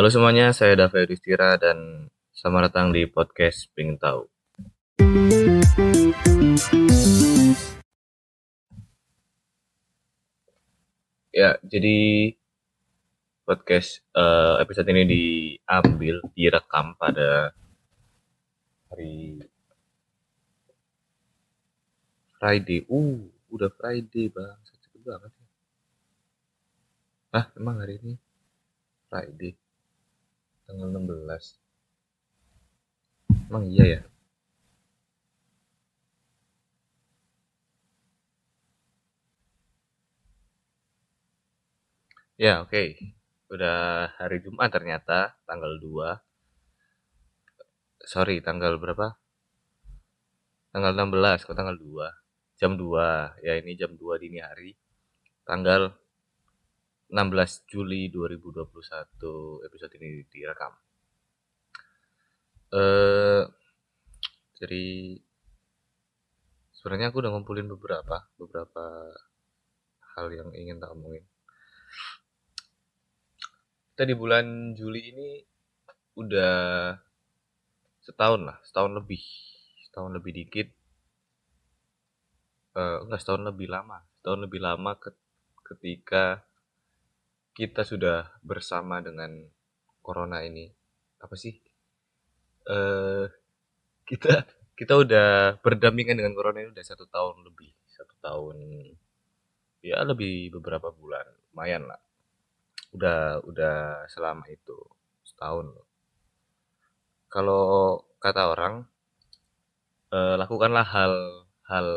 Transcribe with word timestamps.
Halo 0.00 0.08
semuanya, 0.08 0.48
saya 0.56 0.80
David 0.80 1.12
Yudhistira 1.12 1.60
dan 1.60 2.08
selamat 2.32 2.72
datang 2.72 2.88
di 2.88 3.04
podcast 3.04 3.68
Ping 3.76 4.00
Tahu. 4.00 4.24
Ya, 11.36 11.60
jadi 11.60 12.32
podcast 13.44 14.00
uh, 14.16 14.56
episode 14.64 14.88
ini 14.88 15.04
diambil, 15.04 16.24
direkam 16.32 16.96
pada 16.96 17.52
hari 18.88 19.44
Friday. 22.40 22.88
Uh, 22.88 23.28
udah 23.52 23.68
Friday 23.76 24.32
bang, 24.32 24.56
cepet 24.64 25.04
banget 25.04 25.28
ya. 25.28 25.46
Ah, 27.36 27.52
emang 27.52 27.84
hari 27.84 28.00
ini 28.00 28.16
Friday 29.12 29.60
tanggal 30.70 30.88
16 30.94 31.58
emang 33.50 33.66
iya 33.66 33.84
ya? 33.98 34.00
Ya 42.40 42.64
oke. 42.64 42.72
Okay. 42.72 42.88
udah 43.52 44.14
hari 44.16 44.40
Jumat 44.46 44.70
ternyata 44.70 45.36
tanggal 45.44 45.76
2 45.82 46.22
sorry 48.06 48.38
tanggal 48.40 48.78
berapa? 48.78 49.18
Tanggal 50.70 50.92
16 50.94 51.46
kok 51.50 51.58
tanggal 51.58 51.76
2 51.76 52.20
jam 52.60 52.78
2 52.78 53.44
ya 53.44 53.52
ini 53.60 53.72
jam 53.74 53.92
2 53.98 54.22
dini 54.22 54.38
hari. 54.40 54.78
Tanggal 55.48 55.92
16 57.10 57.66
Juli 57.66 58.06
2021 58.06 59.66
episode 59.66 59.92
ini 59.98 60.22
direkam. 60.30 60.72
Eh 62.70 63.42
jadi 64.62 64.84
sebenarnya 66.70 67.10
aku 67.10 67.18
udah 67.18 67.30
ngumpulin 67.34 67.66
beberapa 67.66 68.30
beberapa 68.38 69.10
hal 70.14 70.30
yang 70.30 70.54
ingin 70.54 70.78
tak 70.78 70.94
omongin. 70.94 71.26
Kita 73.90 74.06
di 74.06 74.14
bulan 74.14 74.78
Juli 74.78 75.02
ini 75.10 75.28
udah 76.14 76.94
setahun 78.06 78.40
lah, 78.46 78.58
setahun 78.62 79.02
lebih, 79.02 79.22
setahun 79.90 80.14
lebih 80.14 80.32
dikit. 80.46 80.68
Uh, 82.70 83.02
enggak 83.02 83.18
setahun 83.18 83.50
lebih 83.50 83.66
lama, 83.66 83.98
setahun 84.22 84.40
lebih 84.46 84.62
lama 84.62 84.94
ketika 85.66 86.46
kita 87.54 87.82
sudah 87.82 88.30
bersama 88.40 89.02
dengan 89.02 89.46
corona 90.00 90.42
ini 90.42 90.70
apa 91.20 91.34
sih? 91.36 91.54
Uh, 92.66 93.26
kita 94.06 94.46
kita 94.74 94.96
udah 94.96 95.60
berdampingan 95.60 96.16
dengan 96.16 96.32
corona 96.32 96.64
ini 96.64 96.72
udah 96.72 96.84
satu 96.86 97.04
tahun 97.10 97.44
lebih 97.44 97.72
satu 97.90 98.14
tahun 98.22 98.56
ya 99.84 100.00
lebih 100.04 100.56
beberapa 100.56 100.88
bulan 100.92 101.26
lumayan 101.52 101.84
lah. 101.88 102.00
Udah 102.96 103.44
udah 103.44 104.08
selama 104.08 104.48
itu 104.48 104.76
setahun 105.22 105.68
loh. 105.68 105.86
Kalau 107.30 108.02
kata 108.18 108.50
orang 108.50 108.84
uh, 110.10 110.34
lakukanlah 110.40 110.82
hal 110.84 111.14
hal 111.70 111.88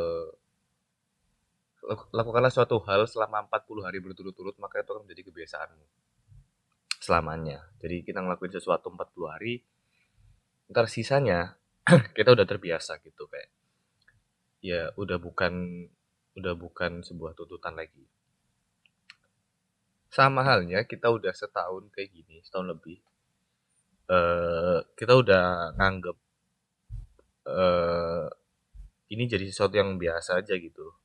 lakukanlah 2.15 2.51
suatu 2.51 2.79
hal 2.87 3.03
selama 3.05 3.43
40 3.51 3.83
hari 3.83 3.99
berturut-turut 3.99 4.55
maka 4.59 4.79
itu 4.79 4.89
akan 4.95 5.03
menjadi 5.03 5.23
kebiasaanmu. 5.27 5.85
Selamanya. 7.03 7.67
Jadi 7.83 8.07
kita 8.07 8.23
ngelakuin 8.23 8.53
sesuatu 8.55 8.87
40 8.87 9.33
hari 9.33 9.53
ntar 10.71 10.87
sisanya 10.87 11.59
kita 12.17 12.31
udah 12.31 12.47
terbiasa 12.47 13.03
gitu 13.03 13.27
kayak 13.27 13.51
ya 14.63 14.95
udah 14.95 15.19
bukan 15.19 15.85
udah 16.39 16.55
bukan 16.55 17.03
sebuah 17.03 17.35
tuntutan 17.35 17.75
lagi. 17.75 18.07
Sama 20.07 20.47
halnya 20.47 20.87
kita 20.87 21.11
udah 21.11 21.35
setahun 21.35 21.91
kayak 21.91 22.15
gini 22.15 22.39
setahun 22.45 22.77
lebih 22.77 23.01
uh, 24.07 24.79
kita 24.95 25.13
udah 25.19 25.75
nganggep 25.75 26.17
uh, 27.49 28.27
ini 29.13 29.23
jadi 29.29 29.45
sesuatu 29.49 29.75
yang 29.77 29.97
biasa 29.99 30.41
aja 30.41 30.55
gitu 30.57 31.02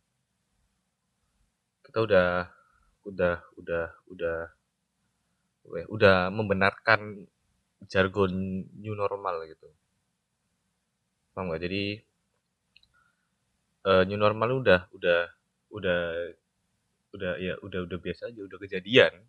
kita 1.88 2.04
udah 2.04 2.28
udah 3.09 3.34
udah 3.56 3.84
udah 4.12 4.38
udah 5.88 6.16
membenarkan 6.28 7.25
jargon 7.88 8.69
new 8.76 8.93
normal 8.93 9.41
gitu. 9.49 9.72
Paham 11.32 11.49
gak 11.49 11.65
jadi 11.65 12.04
uh, 13.88 14.04
new 14.04 14.21
normal 14.21 14.60
udah 14.60 14.84
udah 14.93 15.32
udah 15.72 16.00
udah 17.16 17.32
ya 17.41 17.56
udah 17.65 17.81
udah 17.88 17.99
biasa 18.05 18.28
aja 18.28 18.41
udah 18.44 18.59
kejadian. 18.60 19.25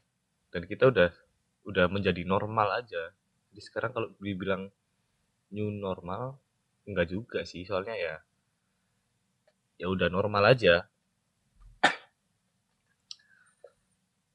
Dan 0.52 0.68
kita 0.68 0.92
udah 0.92 1.16
udah 1.64 1.86
menjadi 1.88 2.28
normal 2.28 2.84
aja. 2.84 3.16
Jadi 3.56 3.62
sekarang 3.64 3.96
kalau 3.96 4.12
dibilang 4.20 4.68
new 5.56 5.72
normal 5.72 6.36
enggak 6.84 7.08
juga 7.08 7.48
sih. 7.48 7.64
Soalnya 7.64 7.96
ya 7.96 8.16
ya 9.80 9.88
udah 9.88 10.12
normal 10.12 10.44
aja 10.44 10.92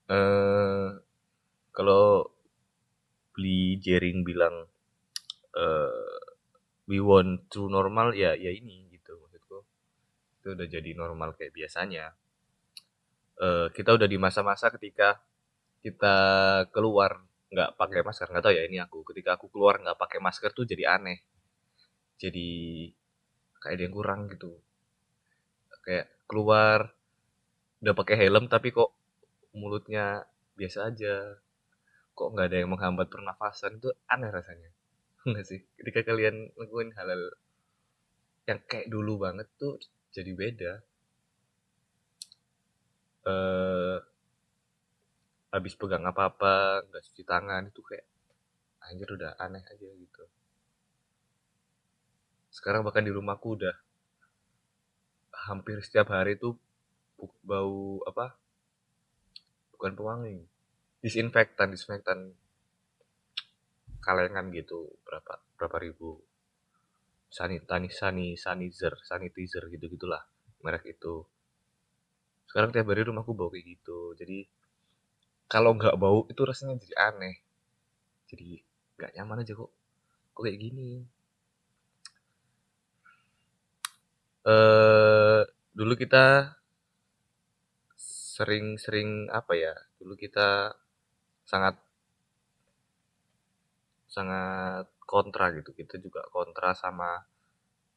Eh, 0.04 0.88
kalau 1.72 2.28
beli 3.34 3.80
Jering 3.80 4.20
bilang 4.22 4.68
uh, 5.56 6.20
we 6.86 7.00
want 7.00 7.48
true 7.48 7.72
normal 7.72 8.12
ya 8.12 8.36
ya 8.36 8.52
ini 8.52 8.92
gitu 8.92 9.16
maksudku. 9.16 9.64
Itu 10.40 10.48
udah 10.52 10.66
jadi 10.68 10.90
normal 10.92 11.32
kayak 11.40 11.56
biasanya. 11.56 12.12
Uh, 13.34 13.66
kita 13.74 13.96
udah 13.96 14.06
di 14.06 14.14
masa-masa 14.20 14.70
ketika 14.76 15.18
kita 15.82 16.16
keluar 16.70 17.24
nggak 17.48 17.80
pakai 17.80 18.00
masker. 18.04 18.28
Nggak 18.28 18.44
tahu 18.44 18.54
ya 18.54 18.62
ini 18.68 18.78
aku 18.84 18.98
ketika 19.08 19.40
aku 19.40 19.48
keluar 19.48 19.80
nggak 19.80 19.96
pakai 19.96 20.20
masker 20.20 20.52
tuh 20.52 20.68
jadi 20.68 21.00
aneh. 21.00 21.18
Jadi 22.20 22.50
kayak 23.56 23.74
ada 23.80 23.82
yang 23.88 23.94
kurang 23.96 24.20
gitu. 24.28 24.52
Kayak 25.80 26.12
keluar 26.28 26.92
udah 27.80 27.94
pakai 27.96 28.16
helm 28.20 28.48
tapi 28.48 28.68
kok 28.72 29.03
mulutnya 29.54 30.26
biasa 30.58 30.90
aja. 30.90 31.38
Kok 32.14 32.28
nggak 32.34 32.46
ada 32.50 32.58
yang 32.62 32.70
menghambat 32.74 33.08
pernafasan? 33.10 33.78
Itu 33.78 33.90
aneh 34.10 34.30
rasanya. 34.30 34.70
Enggak 35.26 35.46
sih? 35.50 35.60
Ketika 35.78 36.00
kalian 36.12 36.52
ngelakuin 36.54 36.90
hal-hal 36.98 37.22
yang 38.44 38.60
kayak 38.68 38.92
dulu 38.92 39.24
banget 39.24 39.48
tuh 39.56 39.80
jadi 40.12 40.32
beda. 40.36 40.72
Eh 43.24 43.98
habis 45.54 45.78
pegang 45.78 46.02
apa-apa 46.02 46.82
nggak 46.90 47.02
cuci 47.06 47.22
tangan 47.22 47.70
itu 47.70 47.80
kayak 47.86 48.04
anjir 48.84 49.08
udah 49.16 49.38
aneh 49.38 49.62
aja 49.64 49.86
gitu. 49.86 50.24
Sekarang 52.52 52.82
bahkan 52.86 53.06
di 53.06 53.14
rumahku 53.14 53.56
udah 53.58 53.74
hampir 55.46 55.78
setiap 55.80 56.10
hari 56.10 56.36
tuh 56.36 56.58
bau 57.46 58.02
apa 58.04 58.34
bukan 59.84 60.00
pewangi. 60.00 60.40
Disinfektan 61.04 61.68
disinfektan 61.68 62.32
kalengan 64.00 64.48
gitu 64.56 64.96
berapa 65.04 65.44
berapa 65.60 65.76
ribu. 65.76 66.24
Sanitani 67.28 67.92
sani 67.92 68.32
sanizer 68.40 68.96
sanitizer 69.04 69.68
gitu 69.68 69.84
gitulah 69.92 70.24
merek 70.64 70.88
itu. 70.88 71.28
Sekarang 72.48 72.72
tiap 72.72 72.88
hari 72.88 73.04
rumahku 73.04 73.36
bau 73.36 73.52
kayak 73.52 73.76
gitu. 73.76 74.16
Jadi 74.16 74.48
kalau 75.44 75.76
nggak 75.76 76.00
bau 76.00 76.24
itu 76.32 76.40
rasanya 76.48 76.80
jadi 76.80 77.12
aneh. 77.12 77.36
Jadi 78.32 78.64
nggak 78.96 79.20
nyaman 79.20 79.44
aja 79.44 79.52
kok. 79.52 79.68
Kok 80.32 80.42
kayak 80.48 80.60
gini? 80.64 81.04
Eh 84.48 85.44
dulu 85.76 85.92
kita 85.92 86.56
sering-sering 88.34 89.30
apa 89.30 89.54
ya 89.54 89.74
dulu 90.02 90.18
kita 90.18 90.74
sangat 91.46 91.78
sangat 94.10 94.90
kontra 95.06 95.54
gitu. 95.54 95.70
Kita 95.70 96.02
juga 96.02 96.26
kontra 96.34 96.74
sama 96.74 97.22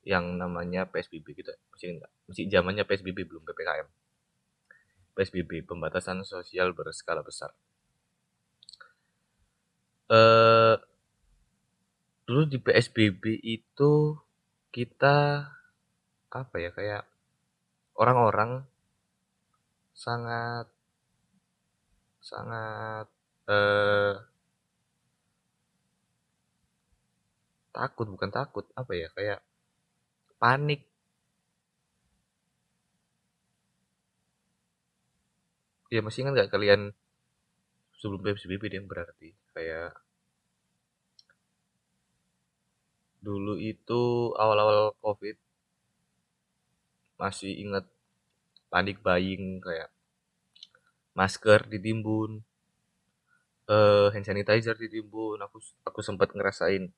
yang 0.06 0.38
namanya 0.38 0.86
PSBB 0.86 1.34
kita 1.34 1.57
masih 1.74 1.98
enggak 1.98 2.12
masih 2.30 2.44
zamannya 2.48 2.84
PSBB 2.88 3.28
belum 3.28 3.44
PPKM 3.44 3.88
PSBB 5.18 5.66
pembatasan 5.66 6.22
sosial 6.24 6.72
berskala 6.78 7.25
besar. 7.25 7.51
Eh 10.13 10.78
dulu 12.30 12.44
di 12.48 12.60
PSBB 12.62 13.42
itu 13.42 14.16
kita 14.72 15.48
apa 16.28 16.56
ya 16.60 16.69
kayak 16.72 17.04
orang-orang 17.98 18.68
sangat 20.03 20.67
sangat 22.29 23.07
eh, 23.49 24.13
takut 27.75 28.07
bukan 28.13 28.29
takut 28.38 28.65
apa 28.79 28.91
ya 29.01 29.07
kayak 29.17 29.39
panik. 30.41 30.81
Ya 35.94 36.01
masih 36.05 36.21
kan 36.27 36.31
nggak 36.35 36.51
kalian 36.53 36.81
sebelum 37.99 38.21
PSBB 38.23 38.63
dia 38.69 38.81
berarti 38.91 39.29
kayak 39.55 39.91
dulu 43.25 43.53
itu 43.57 44.01
awal-awal 44.38 44.94
covid 45.03 45.35
masih 47.17 47.51
ingat 47.65 47.85
panik 48.68 49.00
buying 49.00 49.64
kayak 49.64 49.90
masker 51.18 51.66
ditimbun 51.66 52.44
uh, 53.72 54.08
hand 54.14 54.25
sanitizer 54.28 54.75
ditimbun. 54.78 55.40
Aku 55.42 55.58
aku 55.88 56.00
sempat 56.06 56.36
ngerasain 56.36 56.92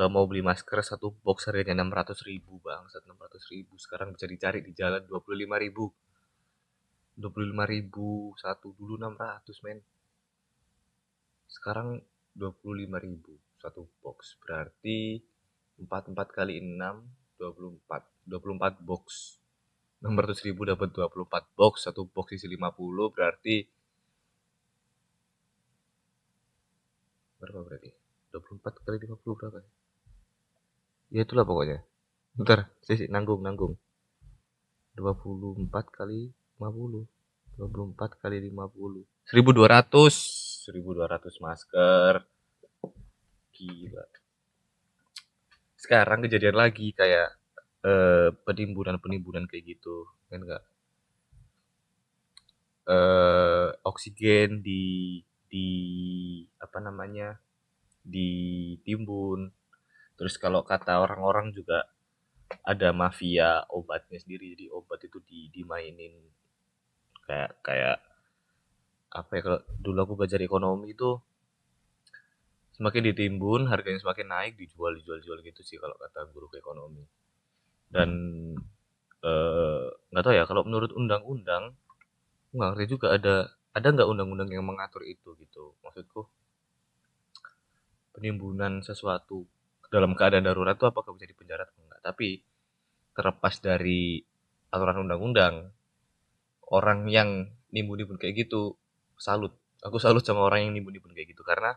uh, 0.00 0.10
mau 0.10 0.24
beli 0.26 0.40
masker 0.40 0.80
satu 0.82 1.12
box 1.22 1.46
harganya 1.52 1.78
enam 1.78 1.92
ratus 1.92 2.24
ribu 2.24 2.58
bang 2.64 2.82
enam 2.88 3.18
ratus 3.20 3.46
ribu. 3.52 3.76
Sekarang 3.76 4.16
bisa 4.16 4.26
dicari 4.26 4.64
di 4.64 4.72
jalan 4.72 5.04
dua 5.04 5.20
puluh 5.20 5.44
lima 5.44 5.60
ribu. 5.60 5.92
dua 7.12 7.28
puluh 7.28 7.52
lima 7.52 7.68
ribu 7.68 8.32
satu 8.40 8.72
dulu 8.72 8.96
enam 8.96 9.12
ratus 9.14 9.60
men. 9.60 9.84
Sekarang 11.44 12.00
dua 12.32 12.48
puluh 12.56 12.88
lima 12.88 12.96
ribu 12.96 13.36
satu 13.60 13.84
box. 14.00 14.40
Berarti 14.40 15.20
empat 15.76 16.08
empat 16.08 16.32
kali 16.32 16.64
enam 16.64 17.04
dua 17.36 17.52
puluh 17.52 17.76
empat 17.76 18.02
dua 18.24 18.40
puluh 18.40 18.56
empat 18.56 18.80
box 18.80 19.36
enam 20.02 20.18
ratus 20.18 20.42
ribu 20.42 20.66
dapat 20.66 20.90
dua 20.90 21.06
puluh 21.06 21.24
empat 21.30 21.46
box 21.54 21.86
satu 21.86 22.10
box 22.10 22.34
isi 22.34 22.50
lima 22.50 22.74
puluh 22.74 23.14
berarti 23.14 23.62
berapa 27.42 27.58
berarti? 27.66 27.90
24 28.30 28.86
kali 28.86 28.96
50 29.02 29.18
berapa 29.34 29.58
ya? 29.58 29.70
ya 31.12 31.20
itulah 31.26 31.42
pokoknya. 31.42 31.82
Bentar 32.38 32.70
sih 32.86 33.10
nanggung 33.10 33.42
nanggung. 33.42 33.74
24 34.94 35.68
kali 35.90 36.30
50 36.56 37.58
24 37.58 38.22
kali 38.22 38.36
50 38.46 39.04
1200 39.34 40.70
1200 40.70 41.44
masker. 41.44 42.14
Gila. 43.52 44.04
Sekarang 45.76 46.22
kejadian 46.22 46.56
lagi 46.56 46.94
kayak 46.94 47.41
eh, 47.90 48.28
penimbunan-penimbunan 48.46 49.44
kayak 49.50 49.64
gitu 49.78 49.96
kan 50.30 50.40
enggak 50.44 50.62
eh, 52.94 53.68
oksigen 53.90 54.50
di 54.66 54.82
di 55.52 55.68
apa 56.64 56.78
namanya 56.86 57.28
ditimbun. 58.14 59.40
Terus 60.18 60.34
kalau 60.44 60.62
kata 60.72 60.92
orang-orang 61.04 61.46
juga 61.58 61.78
ada 62.72 62.90
mafia 63.02 63.50
obatnya 63.78 64.18
sendiri 64.22 64.44
jadi 64.54 64.66
obat 64.78 65.00
itu 65.08 65.18
di 65.28 65.40
dimainin. 65.54 66.14
Kayak 67.26 67.50
kayak 67.66 67.98
apa 69.18 69.30
ya 69.36 69.40
kalau 69.46 69.60
dulu 69.84 69.98
aku 70.04 70.14
belajar 70.18 70.40
ekonomi 70.48 70.86
itu 70.96 71.10
semakin 72.76 73.02
ditimbun 73.08 73.62
harganya 73.72 74.00
semakin 74.04 74.26
naik 74.34 74.52
dijual 74.60 74.92
dijual 74.98 75.18
jual 75.24 75.38
gitu 75.48 75.60
sih 75.68 75.76
kalau 75.82 75.96
kata 76.02 76.20
guru 76.34 76.46
ekonomi 76.62 77.04
dan 77.92 78.10
eh, 79.22 79.86
nggak 80.10 80.22
eh, 80.22 80.26
tahu 80.26 80.34
ya 80.34 80.44
kalau 80.48 80.64
menurut 80.64 80.90
undang-undang 80.96 81.76
nggak 82.56 82.68
ngerti 82.74 82.86
juga 82.96 83.06
ada 83.16 83.34
ada 83.72 83.86
nggak 83.88 84.08
undang-undang 84.08 84.48
yang 84.52 84.64
mengatur 84.64 85.04
itu 85.04 85.36
gitu? 85.40 85.76
Maksudku 85.84 86.28
penimbunan 88.12 88.84
sesuatu 88.84 89.48
dalam 89.88 90.12
keadaan 90.16 90.44
darurat 90.44 90.76
itu 90.76 90.88
apakah 90.88 91.12
bisa 91.16 91.28
dipenjara 91.28 91.68
atau 91.68 91.80
enggak 91.84 92.00
tapi 92.00 92.28
terlepas 93.12 93.54
dari 93.60 94.20
aturan 94.72 95.04
undang-undang 95.04 95.68
orang 96.72 97.08
yang 97.12 97.52
nimbun-nimbun 97.72 98.16
kayak 98.16 98.48
gitu 98.48 98.80
salut. 99.20 99.52
Aku 99.84 100.00
salut 100.00 100.24
sama 100.24 100.48
orang 100.48 100.68
yang 100.68 100.72
nimbun-nimbun 100.76 101.12
kayak 101.12 101.36
gitu 101.36 101.44
karena 101.44 101.76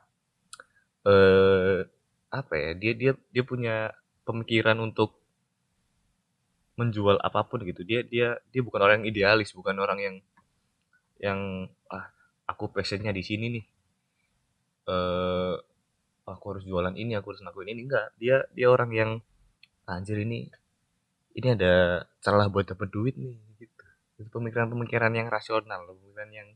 eh 1.06 1.86
apa 2.32 2.54
ya 2.58 2.72
dia 2.74 2.94
dia 2.98 3.12
dia 3.32 3.44
punya 3.46 3.94
pemikiran 4.28 4.80
untuk 4.82 5.25
menjual 6.76 7.18
apa 7.24 7.48
pun 7.48 7.64
gitu. 7.64 7.82
Dia 7.88 8.04
dia 8.04 8.40
dia 8.52 8.62
bukan 8.62 8.80
orang 8.84 9.04
yang 9.04 9.08
idealis 9.16 9.56
bukan 9.56 9.76
orang 9.80 10.00
yang 10.00 10.16
yang 11.20 11.40
ah 11.88 12.12
aku 12.48 12.72
passionnya 12.72 13.16
di 13.16 13.24
sini 13.24 13.46
nih. 13.60 13.66
Eh 14.92 15.56
aku 16.26 16.46
harus 16.58 16.64
jualan 16.68 16.96
ini 16.98 17.16
aku 17.16 17.32
harus 17.32 17.42
ngelakuin 17.44 17.72
ini. 17.76 17.82
Enggak 17.88 18.08
dia 18.20 18.44
dia 18.52 18.68
orang 18.68 18.92
yang 18.92 19.12
anjir 19.88 20.20
ini 20.20 20.52
ini 21.36 21.48
ada 21.52 22.04
celah 22.24 22.48
buat 22.52 22.68
dapat 22.68 22.92
duit 22.92 23.16
nih 23.16 23.40
gitu. 23.60 23.84
Itu 24.20 24.30
pemikiran-pemikiran 24.32 25.12
yang 25.16 25.28
rasional 25.32 25.88
pemikiran 25.88 26.30
yang 26.32 26.50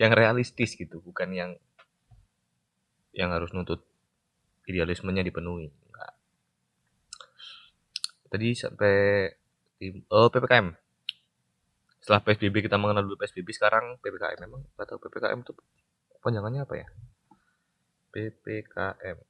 yang 0.00 0.12
realistis 0.16 0.74
gitu 0.74 1.04
bukan 1.04 1.28
yang 1.32 1.50
yang 3.12 3.28
harus 3.28 3.52
nuntut 3.52 3.84
idealismenya 4.64 5.20
dipenuhi. 5.20 5.68
Enggak. 5.68 6.12
Tadi 8.32 8.48
sampai 8.56 8.96
oh 10.12 10.28
ppkm 10.30 10.76
setelah 12.02 12.18
PSBB 12.26 12.66
kita 12.66 12.74
mengenal 12.82 13.06
dulu 13.06 13.14
PSBB 13.14 13.54
sekarang 13.54 13.94
PPKM 14.02 14.42
memang 14.42 14.66
atau 14.74 14.98
PPKM 14.98 15.38
itu 15.38 15.54
panjangannya 16.18 16.66
apa 16.66 16.74
ya? 16.74 16.88
PPKM 18.10 19.22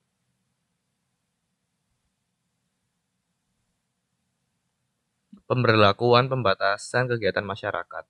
pemberlakuan 5.44 6.32
pembatasan 6.32 7.12
kegiatan 7.12 7.44
masyarakat. 7.44 8.08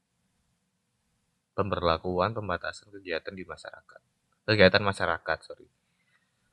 Pemberlakuan 1.58 2.30
pembatasan 2.30 2.94
kegiatan 2.94 3.34
di 3.34 3.42
masyarakat. 3.42 4.00
Kegiatan 4.46 4.82
masyarakat 4.86 5.38
sorry. 5.42 5.66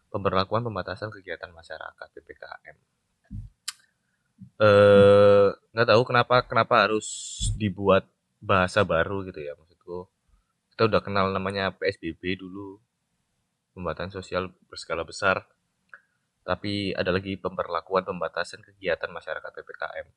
Pemberlakuan 0.09 0.65
pembatasan 0.65 1.13
kegiatan 1.13 1.53
masyarakat 1.53 2.07
PPKM 2.09 2.98
eh 4.59 5.47
nggak 5.73 5.87
tahu 5.87 6.01
kenapa 6.07 6.35
kenapa 6.43 6.75
harus 6.87 7.07
dibuat 7.55 8.07
bahasa 8.39 8.83
baru 8.83 9.23
gitu 9.27 9.39
ya 9.43 9.55
maksudku. 9.55 10.07
Kita 10.75 10.87
udah 10.87 11.01
kenal 11.03 11.31
namanya 11.35 11.75
PSBB 11.75 12.39
dulu 12.39 12.79
pembatasan 13.75 14.11
sosial 14.15 14.51
berskala 14.71 15.03
besar. 15.03 15.47
Tapi 16.47 16.95
ada 16.95 17.11
lagi 17.13 17.35
pemberlakuan 17.35 18.07
pembatasan 18.07 18.63
kegiatan 18.63 19.11
masyarakat 19.11 19.51
PPKM 19.53 20.07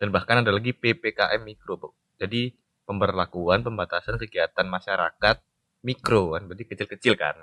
dan 0.00 0.08
bahkan 0.10 0.40
ada 0.40 0.50
lagi 0.50 0.72
PPKM 0.72 1.44
mikro 1.44 1.92
jadi 2.16 2.52
pemberlakuan 2.88 3.60
pembatasan 3.60 4.16
kegiatan 4.16 4.66
masyarakat 4.66 5.36
mikro 5.84 6.34
kan 6.36 6.48
berarti 6.48 6.64
kecil-kecil 6.68 7.14
kan. 7.16 7.36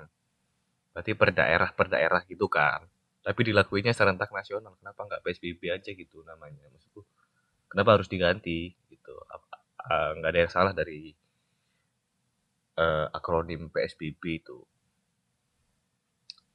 Berarti 0.92 1.14
per 1.14 1.30
daerah 1.30 1.70
per 1.72 1.86
daerah 1.88 2.20
gitu 2.26 2.50
kan 2.50 2.82
tapi 3.28 3.52
dilakuinya 3.52 3.92
serentak 3.92 4.32
nasional. 4.32 4.72
Kenapa 4.80 5.04
nggak 5.04 5.20
PSBB 5.20 5.68
aja 5.68 5.92
gitu 5.92 6.24
namanya? 6.24 6.64
Maksudku 6.72 7.04
kenapa 7.68 8.00
harus 8.00 8.08
diganti 8.08 8.72
gitu? 8.88 9.12
Nggak 10.16 10.30
ada 10.32 10.40
yang 10.40 10.52
salah 10.52 10.72
dari 10.72 11.12
uh, 12.80 13.12
akronim 13.12 13.68
PSBB 13.68 14.22
itu. 14.40 14.64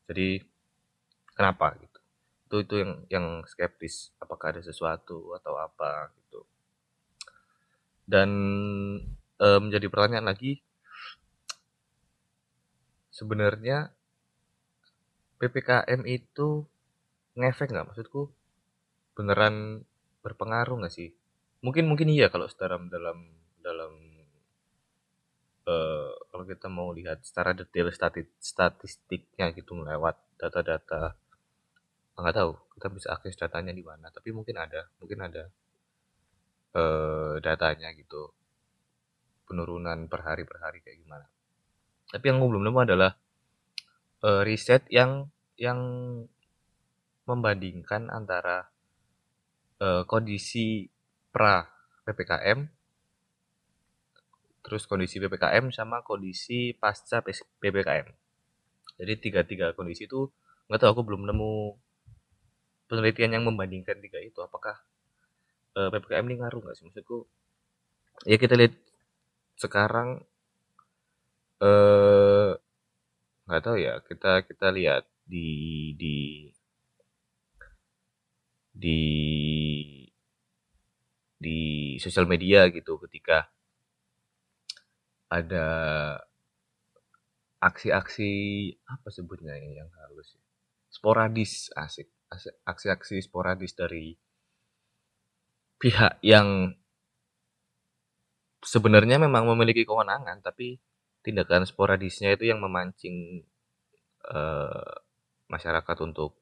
Jadi 0.09 0.41
kenapa 1.37 1.77
gitu? 1.77 1.99
Itu 2.49 2.55
itu 2.65 2.75
yang 2.81 2.91
yang 3.13 3.25
skeptis. 3.45 4.09
Apakah 4.17 4.57
ada 4.57 4.65
sesuatu 4.65 5.37
atau 5.37 5.53
apa 5.61 6.09
gitu. 6.25 6.41
Dan 8.01 8.29
uh, 9.37 9.59
menjadi 9.61 9.85
pertanyaan 9.93 10.25
lagi 10.25 10.57
sebenarnya 13.13 13.93
PPKM 15.43 16.07
itu 16.07 16.63
ngefek 17.35 17.75
nggak? 17.75 17.91
Maksudku 17.91 18.31
beneran 19.19 19.83
berpengaruh 20.23 20.79
nggak 20.79 20.93
sih? 20.95 21.12
Mungkin 21.59 21.91
mungkin 21.91 22.07
iya 22.07 22.31
kalau 22.31 22.47
secara 22.47 22.79
dalam 22.88 23.27
dalam 23.59 23.91
uh, 25.67 26.12
kalau 26.31 26.43
kita 26.47 26.67
mau 26.71 26.95
lihat 26.95 27.23
secara 27.27 27.51
detail 27.51 27.91
statistik 27.91 28.31
statistiknya 28.39 29.51
gitu 29.55 29.75
melewat 29.75 30.15
data-data 30.39 31.15
nggak 32.13 32.35
tahu 32.35 32.51
kita 32.77 32.88
bisa 32.93 33.07
akses 33.09 33.33
datanya 33.33 33.73
di 33.73 33.81
mana 33.81 34.13
tapi 34.13 34.29
mungkin 34.29 34.53
ada 34.62 34.85
mungkin 35.01 35.17
ada 35.25 35.50
uh, 36.77 37.41
datanya 37.41 37.89
gitu 37.97 38.29
penurunan 39.47 40.09
per 40.09 40.21
hari 40.25 40.43
per 40.47 40.57
hari 40.63 40.79
kayak 40.81 40.97
gimana. 41.03 41.25
Tapi 42.09 42.25
yang 42.25 42.41
belum 42.41 42.63
nemu 42.65 42.79
adalah 42.83 43.12
uh, 44.23 44.41
riset 44.47 44.87
yang 44.87 45.29
yang 45.59 45.79
membandingkan 47.27 48.09
antara 48.09 48.71
uh, 49.83 50.03
kondisi 50.07 50.87
pra 51.29 51.67
PPKM 52.07 52.67
terus 54.63 54.87
kondisi 54.87 55.19
PPKM 55.19 55.75
sama 55.75 56.01
kondisi 56.07 56.71
pasca 56.71 57.19
PPKM. 57.59 58.07
Jadi 58.95 59.13
tiga-tiga 59.19 59.75
kondisi 59.75 60.07
itu 60.07 60.31
nggak 60.71 60.79
tahu 60.79 60.91
aku 60.95 61.03
belum 61.03 61.27
nemu 61.27 61.53
penelitian 62.87 63.35
yang 63.35 63.43
membandingkan 63.43 63.99
tiga 63.99 64.23
itu 64.23 64.39
apakah 64.39 64.79
uh, 65.75 65.89
ppkm 65.91 66.23
ini 66.29 66.35
ngaruh 66.39 66.61
nggak 66.63 66.75
sih 66.77 66.85
maksudku 66.87 67.27
ya 68.23 68.37
kita 68.39 68.55
lihat 68.55 68.75
sekarang 69.59 70.23
eh 71.63 72.51
nggak 73.43 73.63
tahu 73.63 73.77
ya 73.79 74.00
kita 74.07 74.47
kita 74.47 74.67
lihat 74.71 75.03
di 75.27 75.47
di 76.00 76.15
di 78.71 79.00
di 81.38 81.59
sosial 82.00 82.25
media 82.25 82.71
gitu 82.71 82.95
ketika 83.03 83.51
ada 85.27 85.67
aksi-aksi 87.59 88.31
apa 88.88 89.07
sebutnya 89.12 89.55
yang 89.55 89.88
halus 90.03 90.35
ya? 90.35 90.43
sporadis 90.91 91.71
asik 91.75 92.07
aksi-aksi 92.67 93.23
sporadis 93.23 93.75
dari 93.75 94.15
pihak 95.79 96.19
yang 96.23 96.71
sebenarnya 98.63 99.19
memang 99.19 99.43
memiliki 99.51 99.83
kewenangan 99.83 100.39
tapi 100.39 100.79
tindakan 101.23 101.63
sporadisnya 101.63 102.35
itu 102.35 102.51
yang 102.51 102.59
memancing 102.59 103.47
uh, 104.27 104.93
masyarakat 105.47 105.97
untuk 106.03 106.35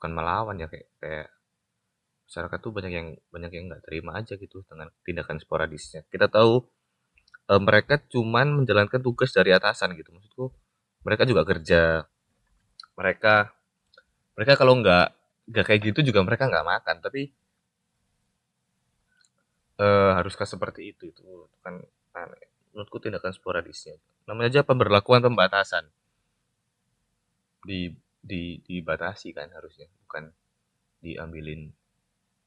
bukan 0.00 0.12
melawan 0.16 0.56
ya 0.56 0.68
kayak 0.68 0.88
kayak 0.96 1.28
masyarakat 2.30 2.58
tuh 2.62 2.72
banyak 2.72 2.92
yang 2.94 3.08
banyak 3.34 3.52
yang 3.52 3.64
nggak 3.68 3.84
terima 3.84 4.16
aja 4.16 4.38
gitu 4.38 4.62
dengan 4.64 4.88
tindakan 5.02 5.42
sporadisnya. 5.42 6.06
Kita 6.08 6.30
tahu 6.30 6.62
e, 7.50 7.54
mereka 7.58 7.98
cuman 8.06 8.62
menjalankan 8.62 9.02
tugas 9.02 9.34
dari 9.34 9.50
atasan 9.50 9.98
gitu. 9.98 10.14
Maksudku 10.14 10.54
mereka 11.02 11.26
juga 11.26 11.42
kerja. 11.42 12.06
Mereka 12.94 13.50
mereka 14.38 14.52
kalau 14.54 14.78
nggak 14.78 15.06
nggak 15.50 15.64
kayak 15.66 15.80
gitu 15.90 16.00
juga 16.14 16.22
mereka 16.22 16.46
nggak 16.46 16.66
makan. 16.70 16.96
Tapi 17.02 17.22
e, 19.74 19.86
haruskah 20.14 20.46
seperti 20.46 20.94
itu? 20.94 21.10
Itu 21.10 21.50
kan 21.66 21.82
aneh 22.14 22.49
menurutku 22.72 23.02
tindakan 23.02 23.34
sporadisnya. 23.34 23.98
Namanya 24.26 24.60
aja 24.60 24.62
pemberlakuan 24.66 25.22
pembatasan. 25.22 25.86
Di 27.66 27.92
di 28.20 28.60
dibatasi 28.64 29.32
kan 29.32 29.48
harusnya 29.52 29.88
bukan 30.06 30.28
diambilin 31.00 31.72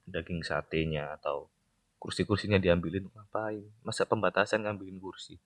daging 0.05 0.45
satenya 0.45 1.17
atau 1.17 1.49
kursi-kursinya 1.97 2.59
diambilin. 2.59 3.07
Ngapain? 3.09 3.63
Masa 3.83 4.03
pembatasan 4.03 4.63
ngambilin 4.67 4.99
kursi? 4.99 5.39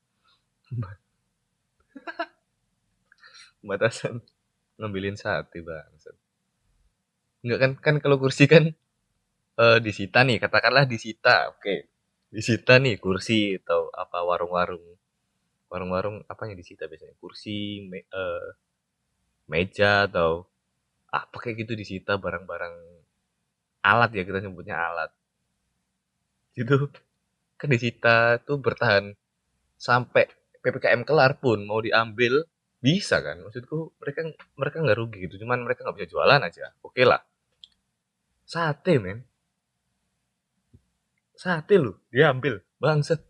Pembatasan 3.62 4.22
ngambilin 4.78 5.18
sate 5.18 5.66
bang 5.66 5.90
enggak 7.42 7.60
kan? 7.60 7.72
Kan 7.80 7.96
kalau 8.04 8.18
kursi 8.22 8.46
kan 8.50 8.70
uh, 9.58 9.78
disita 9.82 10.22
nih 10.28 10.38
katakanlah 10.42 10.86
disita 10.86 11.50
oke. 11.54 11.62
okay. 11.62 11.80
Disita 12.28 12.76
nih 12.84 13.00
kursi 13.00 13.56
atau 13.64 13.88
apa 13.96 14.20
warung-warung 14.28 14.84
warung-warung 15.72 16.24
apa 16.28 16.48
yang 16.48 16.56
disita 16.60 16.88
biasanya? 16.88 17.16
Kursi 17.20 17.84
me, 17.88 18.08
uh, 18.12 18.48
meja 19.52 20.08
atau 20.08 20.48
apa 21.12 21.36
kayak 21.40 21.68
gitu 21.68 21.74
disita 21.80 22.20
barang-barang 22.20 22.76
alat 23.84 24.12
ya 24.16 24.24
kita 24.28 24.44
nyebutnya 24.44 24.76
alat. 24.76 25.12
Itu 26.56 26.92
kan 27.60 27.70
disita 27.72 28.42
tuh 28.44 28.60
bertahan 28.60 29.16
sampai 29.78 30.28
ppkm 30.64 31.06
kelar 31.08 31.40
pun 31.40 31.64
mau 31.64 31.80
diambil 31.80 32.44
bisa 32.84 33.24
kan? 33.24 33.40
Maksudku 33.44 33.96
mereka 34.00 34.20
mereka 34.60 34.78
nggak 34.84 34.98
rugi 35.00 35.18
gitu 35.28 35.36
cuman 35.44 35.64
mereka 35.64 35.88
nggak 35.88 35.98
bisa 36.00 36.08
jualan 36.12 36.42
aja. 36.44 36.76
Oke 36.84 37.04
lah. 37.08 37.22
Sate 38.48 38.96
men 39.04 39.27
sate 41.38 41.78
lu? 41.78 41.94
Diambil 42.10 42.66
bangset 42.82 43.22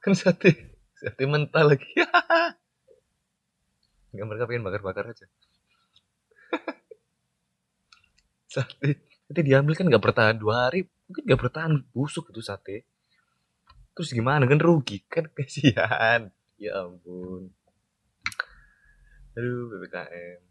kan 0.00 0.16
sate. 0.16 0.80
Sate 0.96 1.22
mental 1.28 1.76
lagi. 1.76 1.84
Nggak 4.16 4.26
mereka 4.26 4.48
pengen 4.48 4.64
bakar-bakar 4.64 5.12
aja. 5.12 5.28
sate. 8.56 9.04
Nanti 9.28 9.40
diambil 9.44 9.76
kan 9.76 9.84
nggak 9.86 10.00
bertahan 10.00 10.40
dua 10.40 10.72
hari. 10.72 10.88
Mungkin 11.06 11.22
nggak 11.28 11.40
bertahan 11.44 11.84
busuk 11.92 12.32
itu 12.32 12.40
sate. 12.40 12.88
Terus 13.92 14.16
gimana? 14.16 14.48
Kan 14.48 14.58
rugi 14.58 15.04
kan? 15.04 15.28
Kasihan. 15.36 16.32
Ya 16.56 16.72
ampun. 16.80 17.52
Aduh 19.36 19.70
ppkm 19.70 20.48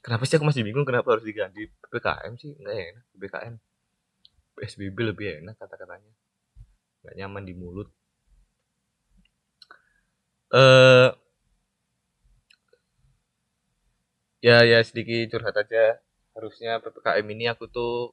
kenapa 0.00 0.24
sih 0.24 0.40
aku 0.40 0.48
masih 0.48 0.64
bingung 0.64 0.88
kenapa 0.88 1.16
harus 1.16 1.24
diganti 1.24 1.68
ppkm 1.68 2.32
sih? 2.40 2.56
Nggak 2.56 2.74
enak 2.74 3.04
ppkm 3.14 3.54
psbb 4.60 5.16
lebih 5.16 5.40
enak 5.40 5.56
kata-katanya. 5.56 6.12
Nggak 7.00 7.14
nyaman 7.16 7.44
di 7.48 7.54
mulut. 7.56 7.88
Eh 10.52 11.10
ya 14.44 14.60
ya 14.68 14.78
sedikit 14.84 15.32
curhat 15.32 15.56
aja. 15.56 15.96
Harusnya 16.36 16.76
ppkm 16.84 17.26
ini 17.32 17.48
aku 17.48 17.64
tuh 17.72 18.12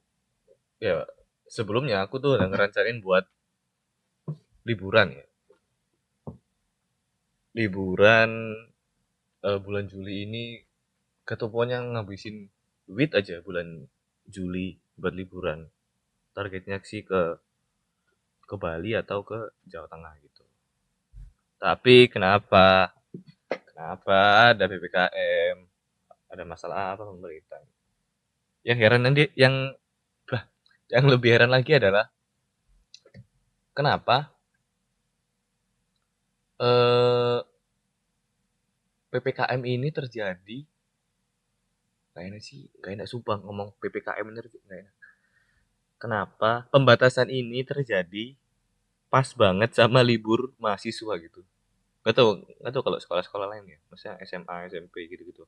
ya 0.80 1.04
sebelumnya 1.51 2.08
aku 2.08 2.24
tuh 2.24 2.39
udah 2.39 2.48
ngerencanain 2.48 3.04
buat 3.04 3.27
liburan 4.63 5.12
ya. 5.20 5.25
Liburan 7.58 8.30
uh, 9.44 9.60
bulan 9.60 9.86
Juli 9.92 10.24
ini 10.30 10.44
ketupuannya 11.27 11.98
ngabisin 11.98 12.48
duit 12.88 13.12
aja 13.12 13.44
bulan 13.44 13.84
Juli 14.32 14.80
buat 14.96 15.12
liburan 15.12 15.68
targetnya 16.38 16.77
sih 16.86 17.01
ke 17.01 17.41
ke 18.46 18.56
Bali 18.62 18.94
atau 18.94 19.25
ke 19.25 19.58
Jawa 19.65 19.89
Tengah 19.89 20.13
gitu. 20.22 20.46
Tapi 21.58 22.06
kenapa? 22.13 22.94
Kenapa 23.50 24.53
ada 24.53 24.70
ppkm 24.70 25.58
ada 26.29 26.44
masalah 26.46 26.94
apa 26.94 27.10
pemerintah? 27.10 27.58
Yang 28.62 28.77
heran 28.77 29.01
nanti 29.01 29.25
yang 29.34 29.74
bah, 30.29 30.46
yang 30.94 31.10
lebih 31.10 31.34
heran 31.34 31.50
lagi 31.50 31.74
adalah 31.74 32.06
kenapa 33.74 34.29
eh, 36.62 37.41
ppkm 39.10 39.62
ini 39.65 39.89
terjadi? 39.89 40.60
Enak 42.17 42.41
sih 42.41 42.65
enak 42.82 43.06
sumpah 43.06 43.38
ngomong 43.46 43.77
ppkm 43.77 44.25
ini 44.34 44.41
gak 44.41 44.74
enak 44.74 44.97
kenapa 46.01 46.70
pembatasan 46.74 47.30
ini 47.30 47.62
terjadi 47.66 48.34
pas 49.12 49.27
banget 49.34 49.74
sama 49.75 50.01
libur 50.01 50.54
mahasiswa 50.62 51.13
gitu? 51.22 51.42
Gak 52.06 52.16
tau 52.16 52.39
gak 52.63 52.72
tau 52.72 52.84
kalau 52.86 53.00
sekolah-sekolah 53.01 53.48
lain 53.51 53.66
ya 53.75 53.80
maksudnya 53.92 54.16
SMA 54.24 54.72
SMP 54.72 55.12
gitu 55.12 55.24
gitu 55.27 55.44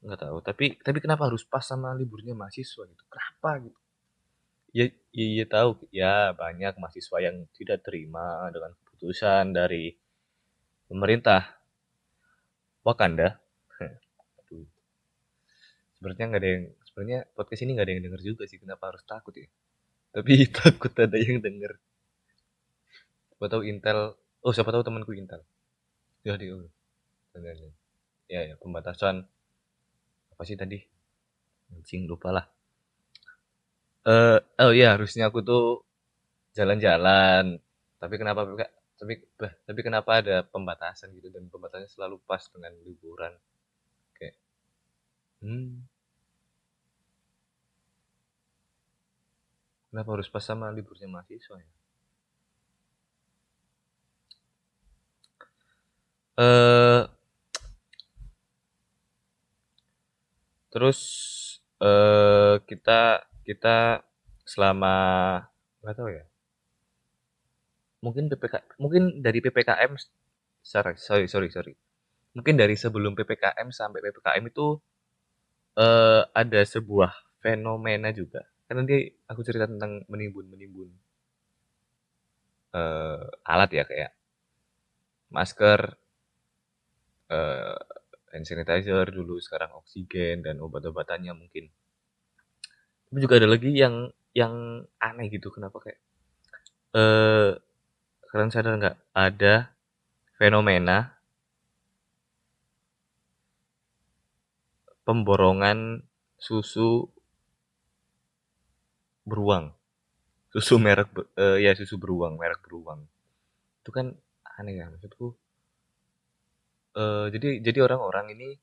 nggak 0.00 0.16
tahu 0.16 0.40
tapi 0.40 0.80
tapi 0.80 0.98
kenapa 1.04 1.28
harus 1.28 1.44
pas 1.44 1.60
sama 1.60 1.92
liburnya 1.92 2.32
mahasiswa 2.32 2.88
gitu? 2.88 3.04
Kenapa 3.12 3.60
gitu? 3.60 3.78
Ya 4.72 4.86
ya, 5.12 5.26
ya 5.42 5.46
tahu 5.50 5.70
ya 5.92 6.32
banyak 6.32 6.78
mahasiswa 6.80 7.18
yang 7.20 7.44
tidak 7.52 7.84
terima 7.84 8.48
dengan 8.48 8.72
keputusan 8.80 9.52
dari 9.52 9.92
pemerintah. 10.88 11.60
Wakanda? 12.80 13.36
Sebenarnya 16.00 16.24
nggak 16.32 16.40
ada 16.40 16.48
yang 16.48 16.64
sebenarnya 17.00 17.24
podcast 17.32 17.64
ini 17.64 17.80
nggak 17.80 17.86
ada 17.88 17.94
yang 17.96 18.04
denger 18.04 18.20
juga 18.20 18.44
sih 18.44 18.60
kenapa 18.60 18.92
harus 18.92 19.00
takut 19.08 19.32
ya? 19.32 19.48
Tapi 20.12 20.44
takut 20.52 20.92
ada 21.00 21.16
yang 21.16 21.40
denger. 21.40 21.72
Siapa 23.32 23.44
tahu 23.48 23.64
Intel 23.64 24.20
oh 24.44 24.52
siapa 24.52 24.68
tahu 24.68 24.84
temanku 24.84 25.16
Intel. 25.16 25.40
Ya 26.28 26.36
dia 26.36 26.60
ya 28.28 28.40
ya 28.52 28.54
pembatasan. 28.60 29.24
Apa 30.36 30.44
sih 30.44 30.60
tadi? 30.60 30.76
Anjing 31.72 32.04
lupa 32.04 32.36
lah. 32.36 32.44
Uh, 34.04 34.36
oh 34.60 34.76
iya 34.76 34.92
harusnya 34.92 35.32
aku 35.32 35.40
tuh 35.40 35.80
jalan-jalan. 36.52 37.56
Tapi 37.96 38.14
kenapa 38.20 38.44
tapi 39.00 39.24
tapi 39.40 39.80
kenapa 39.80 40.20
ada 40.20 40.44
pembatasan 40.44 41.16
gitu? 41.16 41.32
Dan 41.32 41.48
pembatasannya 41.48 41.88
selalu 41.88 42.20
pas 42.28 42.44
dengan 42.52 42.76
liburan. 42.84 43.32
Kayak 44.20 44.36
hmm 45.40 45.89
kenapa 49.90 50.08
harus 50.16 50.30
pas 50.30 50.42
sama 50.42 50.70
liburnya 50.70 51.10
mahasiswa 51.10 51.56
ya 51.58 51.70
uh, 56.40 57.02
Terus 60.70 60.98
eh, 61.82 62.54
kita 62.64 63.26
kita 63.42 64.06
selama 64.46 64.94
nggak 65.82 65.94
tahu 65.98 66.08
ya. 66.14 66.24
Mungkin 68.00 68.32
PPK 68.32 68.54
mungkin 68.80 69.20
dari 69.20 69.38
PPKM 69.44 69.92
sorry 70.62 70.96
sorry 70.96 71.26
sorry 71.26 71.48
sorry. 71.50 71.74
Mungkin 72.38 72.54
dari 72.54 72.78
sebelum 72.78 73.18
PPKM 73.18 73.68
sampai 73.74 73.98
PPKM 74.06 74.44
itu 74.46 74.78
uh, 75.74 76.22
ada 76.30 76.62
sebuah 76.62 77.10
fenomena 77.42 78.14
juga 78.14 78.46
kan 78.70 78.78
nanti 78.78 79.10
aku 79.26 79.42
cerita 79.42 79.66
tentang 79.66 80.06
menimbun 80.06 80.46
menimbun. 80.46 80.94
Uh, 82.70 83.26
alat 83.42 83.66
ya 83.74 83.82
kayak 83.82 84.14
masker 85.26 85.98
uh, 87.34 87.74
hand 88.30 88.46
sanitizer 88.46 89.10
dulu 89.10 89.42
sekarang 89.42 89.74
oksigen 89.74 90.46
dan 90.46 90.62
obat-obatannya 90.62 91.34
mungkin. 91.34 91.66
Tapi 93.10 93.18
juga 93.18 93.42
ada 93.42 93.50
lagi 93.50 93.74
yang 93.74 94.06
yang 94.38 94.86
aneh 95.02 95.26
gitu 95.34 95.50
kenapa 95.50 95.82
kayak 95.82 95.98
eh 96.94 97.58
kalian 98.30 98.54
sadar 98.54 98.78
nggak? 98.78 98.96
Ada 99.10 99.74
fenomena 100.38 101.18
pemborongan 105.02 106.06
susu 106.38 107.10
beruang. 109.24 109.72
Susu 110.50 110.82
merek 110.82 111.10
uh, 111.14 111.58
ya 111.60 111.72
susu 111.78 111.94
beruang 112.00 112.34
merek 112.40 112.60
beruang. 112.64 113.06
Itu 113.82 113.90
kan 113.94 114.12
aneh 114.58 114.74
ya 114.80 114.86
maksudku. 114.90 115.36
Uh, 116.90 117.30
jadi 117.30 117.62
jadi 117.62 117.86
orang-orang 117.86 118.34
ini 118.34 118.58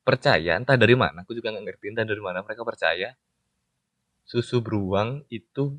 percaya 0.00 0.56
entah 0.56 0.80
dari 0.80 0.96
mana 0.96 1.22
aku 1.22 1.36
juga 1.36 1.52
nggak 1.52 1.64
ngerti 1.68 1.86
entah 1.92 2.08
dari 2.08 2.22
mana 2.24 2.40
mereka 2.40 2.64
percaya 2.64 3.12
susu 4.24 4.64
beruang 4.64 5.28
itu 5.28 5.76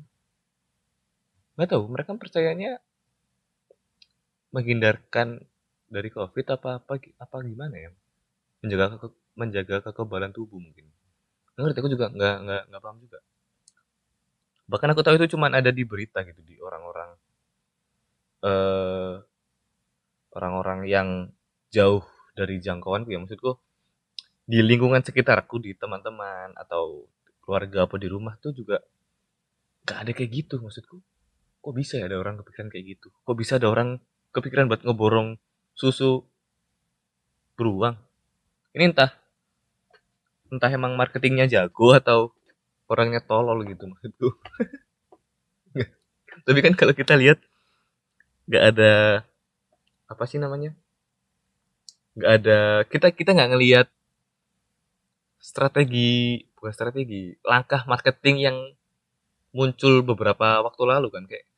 nggak 1.58 1.68
tahu 1.68 1.84
mereka 1.90 2.14
percayanya 2.14 2.78
menghindarkan 4.54 5.42
dari 5.90 6.08
covid 6.14 6.46
apa 6.54 6.80
apa 6.80 6.94
apa 6.96 7.36
gimana 7.44 7.76
ya? 7.76 7.90
Menjaga 8.62 8.96
ke, 8.96 9.08
menjaga 9.34 9.76
kekebalan 9.90 10.30
tubuh 10.30 10.56
mungkin. 10.62 10.86
Nggak 11.56 11.62
ngerti 11.66 11.78
aku 11.82 11.90
juga 11.92 12.06
nggak 12.14 12.36
nggak 12.46 12.62
nggak 12.70 12.82
paham 12.84 12.98
juga 13.02 13.18
bahkan 14.70 14.90
aku 14.94 15.02
tahu 15.02 15.18
itu 15.18 15.34
cuma 15.36 15.50
ada 15.50 15.70
di 15.74 15.82
berita 15.82 16.22
gitu 16.22 16.40
di 16.42 16.58
orang-orang 16.62 17.10
uh, 18.46 19.22
orang-orang 20.32 20.80
yang 20.88 21.08
jauh 21.72 22.04
dari 22.36 22.58
jangkauanku 22.60 23.12
ya. 23.12 23.20
Maksudku 23.20 23.60
di 24.48 24.58
lingkungan 24.60 25.00
sekitarku 25.04 25.62
di 25.62 25.72
teman-teman 25.78 26.52
atau 26.58 27.06
keluarga 27.42 27.86
apa 27.86 27.96
di 27.98 28.08
rumah 28.10 28.34
tuh 28.38 28.54
juga 28.54 28.82
gak 29.86 29.98
ada 30.08 30.10
kayak 30.14 30.30
gitu 30.30 30.62
maksudku. 30.62 31.02
Kok 31.62 31.74
bisa 31.78 32.02
ya 32.02 32.10
ada 32.10 32.18
orang 32.18 32.42
kepikiran 32.42 32.68
kayak 32.74 32.98
gitu? 32.98 33.08
Kok 33.22 33.36
bisa 33.38 33.62
ada 33.62 33.70
orang 33.70 34.02
kepikiran 34.34 34.66
buat 34.66 34.82
ngeborong 34.82 35.38
susu 35.78 36.26
beruang? 37.54 37.94
Ini 38.74 38.90
entah 38.90 39.14
entah 40.52 40.68
emang 40.68 40.98
marketingnya 40.98 41.48
jago 41.48 41.96
atau 41.96 42.34
orangnya 42.92 43.24
tolol 43.24 43.64
gitu 43.64 43.88
maksudku. 43.88 44.36
Tapi 46.46 46.58
kan 46.60 46.76
kalau 46.76 46.92
kita 46.92 47.16
lihat 47.16 47.40
nggak 48.44 48.64
ada 48.76 49.24
apa 50.12 50.24
sih 50.28 50.36
namanya? 50.36 50.76
Nggak 52.12 52.32
ada 52.44 52.58
kita 52.92 53.08
kita 53.16 53.32
nggak 53.32 53.50
ngelihat 53.56 53.86
strategi 55.40 56.44
bukan 56.54 56.72
strategi 56.76 57.34
langkah 57.42 57.82
marketing 57.88 58.36
yang 58.38 58.56
muncul 59.56 60.04
beberapa 60.04 60.62
waktu 60.62 60.82
lalu 60.86 61.08
kan 61.10 61.24
kayak 61.26 61.48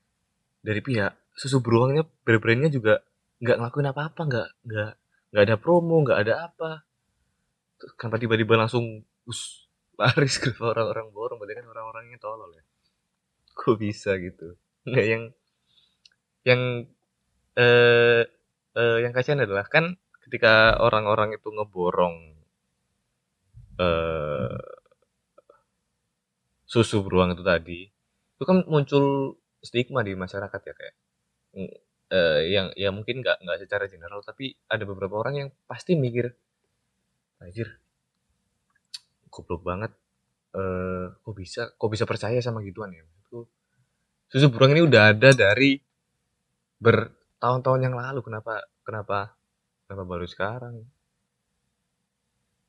dari 0.64 0.80
pihak 0.80 1.12
susu 1.36 1.60
beruangnya 1.60 2.06
brand-brandnya 2.24 2.70
juga 2.70 3.02
nggak 3.42 3.56
ngelakuin 3.60 3.90
apa-apa 3.90 4.20
nggak 4.24 4.48
nggak 4.64 4.92
nggak 5.34 5.44
ada 5.50 5.56
promo 5.58 5.96
nggak 6.06 6.20
ada 6.24 6.34
apa. 6.48 6.70
Terus 7.76 7.92
kenapa 7.98 8.16
tiba-tiba 8.22 8.54
langsung 8.54 9.02
us 9.26 9.63
laris 10.00 10.36
ke 10.42 10.50
orang-orang 10.58 11.10
borong 11.14 11.38
berarti 11.38 11.60
kan 11.62 11.66
orang-orangnya 11.70 12.18
tolol 12.18 12.50
ya? 12.54 12.64
Kok 13.54 13.76
bisa 13.78 14.18
gitu? 14.18 14.58
Nggak 14.88 15.06
yang 15.06 15.22
yang 16.44 16.60
eh, 17.56 18.22
eh 18.74 18.98
yang 19.04 19.12
kasihan 19.14 19.40
adalah 19.42 19.66
kan 19.70 19.96
ketika 20.26 20.76
orang-orang 20.82 21.36
itu 21.38 21.48
ngeborong 21.48 22.16
eh 23.78 24.58
susu 26.64 27.06
beruang 27.06 27.38
itu 27.38 27.44
tadi 27.46 27.86
itu 28.34 28.42
kan 28.42 28.66
muncul 28.66 29.38
stigma 29.62 30.02
di 30.02 30.18
masyarakat 30.18 30.60
ya 30.66 30.74
kayak 30.74 30.94
uh, 32.10 32.40
yang 32.42 32.66
ya 32.74 32.90
mungkin 32.90 33.22
nggak 33.22 33.38
nggak 33.46 33.58
secara 33.62 33.84
general 33.86 34.20
tapi 34.26 34.58
ada 34.66 34.82
beberapa 34.82 35.22
orang 35.22 35.34
yang 35.38 35.48
pasti 35.70 35.94
mikir 35.94 36.34
anjir 37.38 37.78
goblok 39.34 39.66
banget 39.66 39.90
uh, 40.54 41.10
kok 41.18 41.34
bisa 41.34 41.62
kok 41.74 41.90
bisa 41.90 42.06
percaya 42.06 42.38
sama 42.38 42.62
gituan 42.62 42.94
ya 42.94 43.02
itu 43.02 43.42
susu 44.30 44.46
beruang 44.54 44.78
ini 44.78 44.86
udah 44.86 45.10
ada 45.10 45.34
dari 45.34 45.82
bertahun-tahun 46.78 47.80
yang 47.82 47.98
lalu 47.98 48.22
kenapa 48.22 48.62
kenapa 48.86 49.34
kenapa 49.90 50.02
baru 50.06 50.26
sekarang 50.30 50.86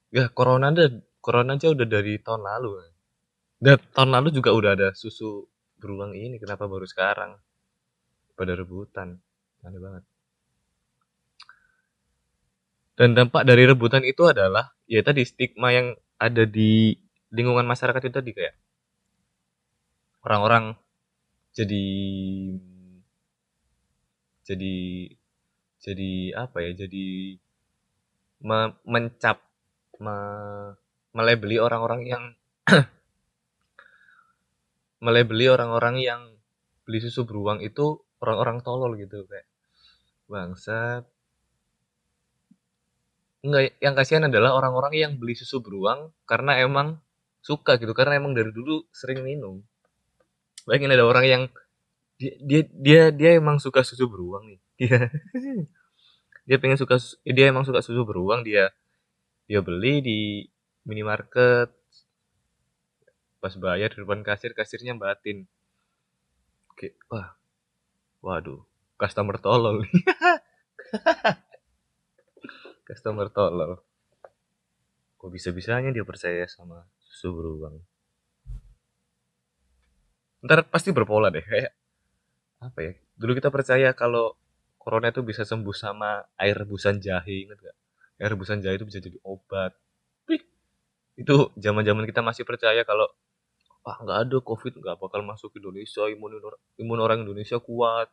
ya 0.09 0.33
corona 0.33 0.73
ada 0.73 0.89
corona 1.21 1.53
aja 1.53 1.69
udah 1.69 1.85
dari 1.85 2.17
tahun 2.17 2.41
lalu 2.41 2.95
dan 3.61 3.77
tahun 3.95 4.09
lalu 4.11 4.29
juga 4.35 4.51
udah 4.51 4.71
ada 4.75 4.89
susu 4.97 5.47
berulang 5.79 6.17
ini, 6.17 6.41
kenapa 6.41 6.67
baru 6.67 6.83
sekarang? 6.87 7.39
Pada 8.35 8.53
rebutan. 8.57 9.21
Aneh 9.63 9.79
banget. 9.79 10.03
Dan 12.95 13.11
dampak 13.11 13.43
dari 13.43 13.67
rebutan 13.67 14.07
itu 14.07 14.23
adalah 14.23 14.71
ya 14.87 15.03
tadi 15.03 15.27
stigma 15.27 15.73
yang 15.75 15.99
ada 16.19 16.43
di 16.47 16.95
lingkungan 17.35 17.67
masyarakat 17.67 18.01
itu 18.07 18.15
tadi 18.15 18.31
kayak 18.31 18.55
orang-orang 20.25 20.73
jadi 21.55 21.85
jadi 24.45 24.75
jadi 25.81 26.11
apa 26.33 26.57
ya 26.65 26.71
jadi 26.85 27.37
me, 28.45 28.73
mencap 28.83 29.41
me, 30.01 30.15
melebeli 31.15 31.57
orang-orang 31.61 32.01
yang 32.05 32.23
melebeli 35.05 35.45
orang-orang 35.47 35.95
yang 36.01 36.21
beli 36.85 36.99
susu 37.01 37.25
beruang 37.25 37.61
itu 37.61 38.01
orang-orang 38.21 38.61
tolol 38.61 38.93
gitu 38.97 39.25
kayak 39.25 39.47
bangsat 40.29 41.05
Enggak, 43.45 43.77
yang 43.77 43.93
kasihan 43.93 44.25
adalah 44.25 44.57
orang-orang 44.57 44.93
yang 44.97 45.11
beli 45.21 45.37
susu 45.37 45.61
beruang 45.61 46.09
karena 46.25 46.57
emang 46.65 46.97
suka 47.45 47.77
gitu, 47.77 47.93
karena 47.93 48.17
emang 48.17 48.33
dari 48.33 48.49
dulu 48.49 48.89
sering 48.89 49.21
minum. 49.21 49.61
Bayangin 50.65 50.97
ada 50.97 51.05
orang 51.05 51.25
yang 51.29 51.43
dia 52.17 52.33
dia 52.41 52.61
dia, 52.65 53.01
dia 53.13 53.29
emang 53.37 53.61
suka 53.61 53.85
susu 53.85 54.09
beruang 54.09 54.49
nih. 54.49 54.59
Dia 54.81 54.97
dia 56.45 56.57
pengen 56.61 56.77
suka 56.77 57.01
dia 57.25 57.45
emang 57.49 57.65
suka 57.65 57.81
susu 57.81 58.05
beruang, 58.05 58.45
dia 58.45 58.69
dia 59.45 59.61
beli 59.61 60.01
di 60.01 60.19
minimarket 60.85 61.69
pas 63.45 63.53
bayar 63.61 63.93
di 63.93 64.01
depan 64.01 64.25
kasir 64.25 64.57
kasirnya 64.57 64.97
batin 64.97 65.45
oke 66.73 66.97
wah 67.13 67.37
waduh 68.25 68.65
customer 68.97 69.37
tolol 69.37 69.85
customer 72.85 73.27
tolol. 73.33 73.81
Kok 75.17 75.29
bisa 75.33 75.49
bisanya 75.49 75.89
dia 75.89 76.05
percaya 76.05 76.45
sama 76.45 76.85
susu 77.01 77.33
beruang? 77.33 77.81
Ntar 80.45 80.69
pasti 80.69 80.93
berpola 80.93 81.33
deh 81.33 81.41
kayak 81.41 81.73
apa 82.61 82.79
ya? 82.85 82.93
Dulu 83.17 83.33
kita 83.33 83.49
percaya 83.49 83.89
kalau 83.97 84.37
corona 84.77 85.09
itu 85.09 85.25
bisa 85.25 85.41
sembuh 85.41 85.73
sama 85.73 86.21
air 86.37 86.53
rebusan 86.53 87.01
jahe 87.01 87.49
inget 87.49 87.57
gak 87.57 87.77
air 88.21 88.29
rebusan 88.37 88.61
jahe 88.61 88.77
itu 88.77 88.85
bisa 88.85 89.01
jadi 89.01 89.17
obat. 89.25 89.73
Itu 91.17 91.49
zaman 91.57 91.81
zaman 91.81 92.05
kita 92.05 92.21
masih 92.21 92.45
percaya 92.45 92.85
kalau 92.85 93.09
ah 93.85 93.97
nggak 94.01 94.19
ada 94.29 94.37
covid 94.41 94.73
nggak 94.81 94.97
bakal 94.97 95.21
masuk 95.21 95.53
Indonesia 95.57 96.05
imun 96.09 96.41
imun 96.81 96.99
orang 97.01 97.21
Indonesia 97.21 97.57
kuat 97.61 98.09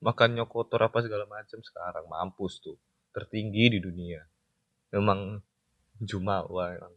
makannya 0.00 0.44
kotor 0.44 0.80
apa 0.84 1.00
segala 1.00 1.24
macam. 1.24 1.64
Sekarang 1.64 2.04
mampus 2.04 2.60
tuh 2.60 2.76
tertinggi 3.14 3.64
di 3.74 3.78
dunia. 3.82 4.22
Memang 4.94 5.38
Jumawa 6.00 6.64
emang. 6.74 6.94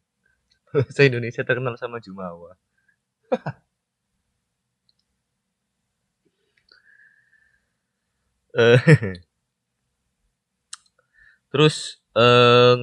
Saya 0.96 1.10
Indonesia 1.12 1.44
terkenal 1.46 1.76
sama 1.78 2.00
Jumawa. 2.02 2.58
Eh, 8.54 8.78
terus 11.52 11.98
eh, 12.14 12.76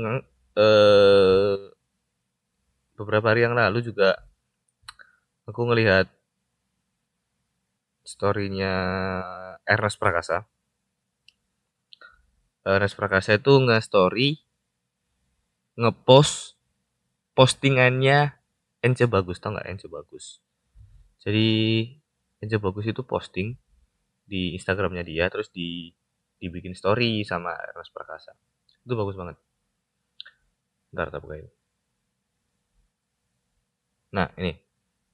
eh, 0.58 1.56
beberapa 2.98 3.26
hari 3.30 3.46
yang 3.46 3.54
lalu 3.54 3.86
juga 3.86 4.18
aku 5.46 5.60
ngelihat 5.66 6.06
storynya 8.02 8.74
Ernest 9.64 10.02
Prakasa 10.02 10.46
Ernest 12.64 12.96
Prakasa 12.96 13.40
itu 13.40 13.56
nge-story 13.56 14.36
nge-post 15.80 16.60
postingannya 17.32 18.36
Ence 18.80 19.04
bagus 19.08 19.40
tau 19.40 19.56
nggak 19.56 19.68
Ence 19.68 19.88
bagus? 19.88 20.44
Jadi 21.24 21.48
Ence 22.40 22.56
bagus 22.60 22.84
itu 22.88 23.00
posting 23.04 23.56
di 24.28 24.56
Instagramnya 24.56 25.04
dia 25.04 25.28
terus 25.32 25.48
di 25.52 25.92
dibikin 26.40 26.76
story 26.76 27.24
sama 27.24 27.56
Ernest 27.56 27.92
Prakasa. 27.92 28.32
Itu 28.84 28.96
bagus 28.96 29.16
banget. 29.16 29.36
Ntar 30.92 31.12
tak 31.12 31.20
bukain. 31.24 31.48
Nah 34.16 34.32
ini. 34.36 34.56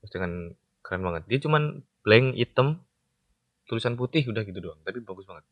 Postingan 0.03 0.55
keren 0.87 1.03
banget. 1.03 1.27
Dia 1.27 1.39
cuman 1.43 1.83
blank 2.07 2.39
hitam 2.39 2.87
tulisan 3.67 3.99
putih 3.99 4.23
udah 4.31 4.47
gitu 4.47 4.63
doang. 4.63 4.79
Tapi 4.87 5.03
bagus 5.03 5.27
banget 5.27 5.43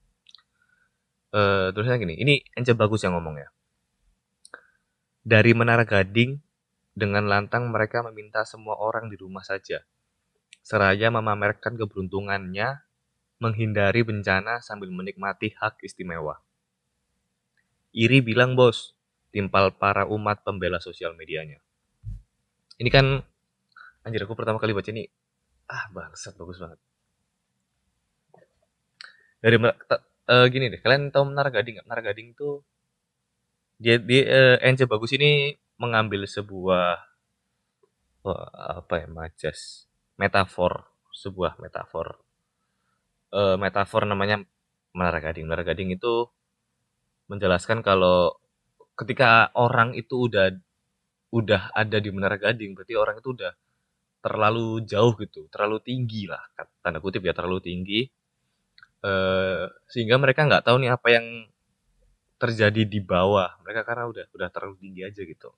uh, 1.35 1.75
tulisannya 1.75 1.99
gini 1.99 2.15
ini 2.17 2.35
Ence 2.55 2.73
bagus 2.79 3.03
yang 3.03 3.19
ngomong 3.19 3.43
ya 3.43 3.49
dari 5.27 5.51
Menara 5.53 5.83
Gading 5.83 6.39
dengan 6.95 7.27
lantang 7.27 7.75
mereka 7.75 8.07
meminta 8.07 8.47
semua 8.47 8.79
orang 8.79 9.11
di 9.11 9.19
rumah 9.19 9.43
saja 9.43 9.83
seraya 10.65 11.13
memamerkan 11.13 11.77
keberuntungannya 11.77 12.81
menghindari 13.45 14.01
bencana 14.01 14.65
sambil 14.65 14.89
menikmati 14.89 15.53
hak 15.53 15.85
istimewa. 15.85 16.41
Iri 17.93 18.25
bilang 18.25 18.57
bos, 18.57 18.97
timpal 19.29 19.77
para 19.77 20.09
umat 20.09 20.41
pembela 20.41 20.81
sosial 20.81 21.13
medianya. 21.13 21.61
Ini 22.81 22.89
kan, 22.89 23.23
anjir 24.03 24.25
aku 24.25 24.33
pertama 24.33 24.57
kali 24.59 24.73
baca 24.73 24.89
ini, 24.89 25.05
ah 25.69 25.87
bangsat 25.93 26.35
bagus 26.41 26.59
banget. 26.59 26.81
Dari 29.45 29.57
uh, 30.31 30.47
gini 30.49 30.73
deh, 30.73 30.81
kalian 30.81 31.13
tahu 31.15 31.25
Menara 31.31 31.51
Gading 31.53 31.81
nggak? 31.81 31.87
Menara 31.89 32.03
Gading 32.13 32.29
tuh 32.37 32.65
dia 33.79 33.99
di 33.99 34.23
uh, 34.23 34.57
NC 34.63 34.87
bagus 34.87 35.13
ini 35.19 35.53
mengambil 35.77 36.25
sebuah 36.31 37.03
oh, 38.23 38.47
apa 38.81 38.95
ya 39.05 39.07
majas 39.11 39.91
metafor 40.15 40.87
sebuah 41.11 41.59
metafor 41.59 42.23
uh, 43.35 43.57
metafor 43.59 44.07
namanya 44.07 44.43
Menara 44.95 45.19
Gading. 45.19 45.45
Menara 45.51 45.67
Gading 45.67 45.91
itu 45.99 46.31
menjelaskan 47.27 47.83
kalau 47.83 48.37
ketika 48.95 49.51
orang 49.59 49.97
itu 49.99 50.31
udah 50.31 50.55
udah 51.35 51.75
ada 51.75 51.99
di 51.99 52.15
Menara 52.15 52.39
Gading, 52.39 52.79
berarti 52.79 52.95
orang 52.95 53.19
itu 53.19 53.35
udah 53.35 53.53
terlalu 54.23 54.87
jauh 54.87 55.13
gitu, 55.19 55.51
terlalu 55.51 55.83
tinggi 55.83 56.31
lah, 56.31 56.41
tanda 56.81 57.03
kutip 57.03 57.27
ya 57.27 57.35
terlalu 57.35 57.61
tinggi, 57.61 58.07
uh, 59.05 59.69
sehingga 59.93 60.17
mereka 60.17 60.49
nggak 60.49 60.65
tahu 60.65 60.81
nih 60.81 60.91
apa 60.97 61.09
yang 61.13 61.27
terjadi 62.41 62.83
di 62.89 63.01
bawah 63.01 63.57
mereka 63.63 63.87
karena 63.87 64.05
udah 64.11 64.25
udah 64.33 64.49
terlalu 64.51 64.77
tinggi 64.81 65.03
aja 65.07 65.23
gitu. 65.23 65.53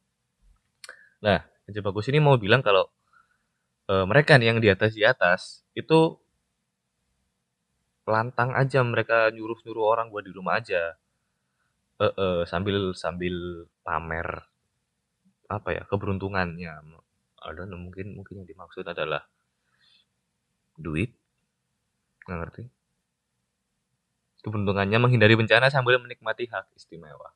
Nah, 1.24 1.40
Aja 1.66 1.80
Bagus 1.82 2.06
ini 2.12 2.20
mau 2.20 2.36
bilang 2.36 2.60
kalau 2.60 2.86
uh, 3.90 4.04
mereka 4.06 4.36
nih 4.36 4.54
yang 4.54 4.58
di 4.62 4.68
atas 4.70 4.92
di 4.94 5.02
atas 5.02 5.64
itu 5.72 6.14
lantang 8.06 8.54
aja 8.54 8.86
mereka 8.86 9.34
nyuruh-nyuruh 9.34 9.82
orang 9.82 10.06
buat 10.14 10.22
di 10.22 10.30
rumah 10.34 10.62
aja. 10.62 10.94
Uh, 11.96 12.12
uh, 12.12 12.40
sambil 12.44 12.92
sambil 12.92 13.66
pamer 13.80 14.44
apa 15.48 15.68
ya 15.74 15.82
keberuntungannya. 15.88 16.70
Ada 17.40 17.62
mungkin 17.72 18.20
mungkin 18.20 18.44
yang 18.44 18.48
dimaksud 18.48 18.84
adalah 18.84 19.24
duit 20.76 21.08
nggak 22.28 22.38
ngerti 22.42 22.75
keberuntungannya 24.46 25.02
menghindari 25.02 25.34
bencana 25.34 25.66
sambil 25.66 25.98
menikmati 25.98 26.46
hak 26.46 26.70
istimewa 26.78 27.34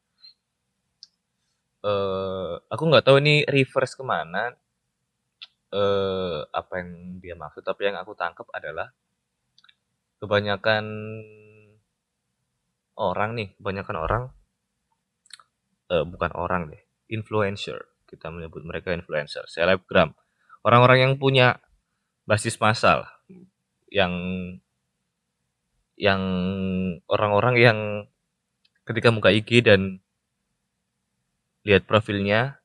uh, 1.83 2.62
aku 2.70 2.83
nggak 2.87 3.03
tahu 3.03 3.18
ini 3.18 3.42
reverse 3.51 3.99
ke 3.99 4.07
mana 4.07 4.55
uh, 5.75 6.46
apa 6.55 6.73
yang 6.79 7.18
dia 7.18 7.35
maksud 7.35 7.66
tapi 7.66 7.90
yang 7.90 7.99
aku 7.99 8.14
tangkap 8.14 8.46
adalah 8.55 8.94
kebanyakan 10.20 10.85
orang 13.01 13.31
nih, 13.33 13.49
kebanyakan 13.57 13.96
orang 13.96 14.23
uh, 15.88 16.05
bukan 16.05 16.31
orang 16.37 16.62
deh, 16.68 16.83
influencer. 17.09 17.88
Kita 18.05 18.29
menyebut 18.29 18.61
mereka 18.68 18.92
influencer, 18.92 19.49
selebgram. 19.49 20.12
Orang-orang 20.61 21.09
yang 21.09 21.12
punya 21.16 21.57
basis 22.29 22.61
massal 22.61 23.09
yang 23.88 24.12
yang 26.00 26.22
orang-orang 27.12 27.54
yang 27.60 27.78
ketika 28.88 29.12
muka 29.12 29.28
IG 29.28 29.60
dan 29.60 30.00
lihat 31.68 31.84
profilnya 31.84 32.56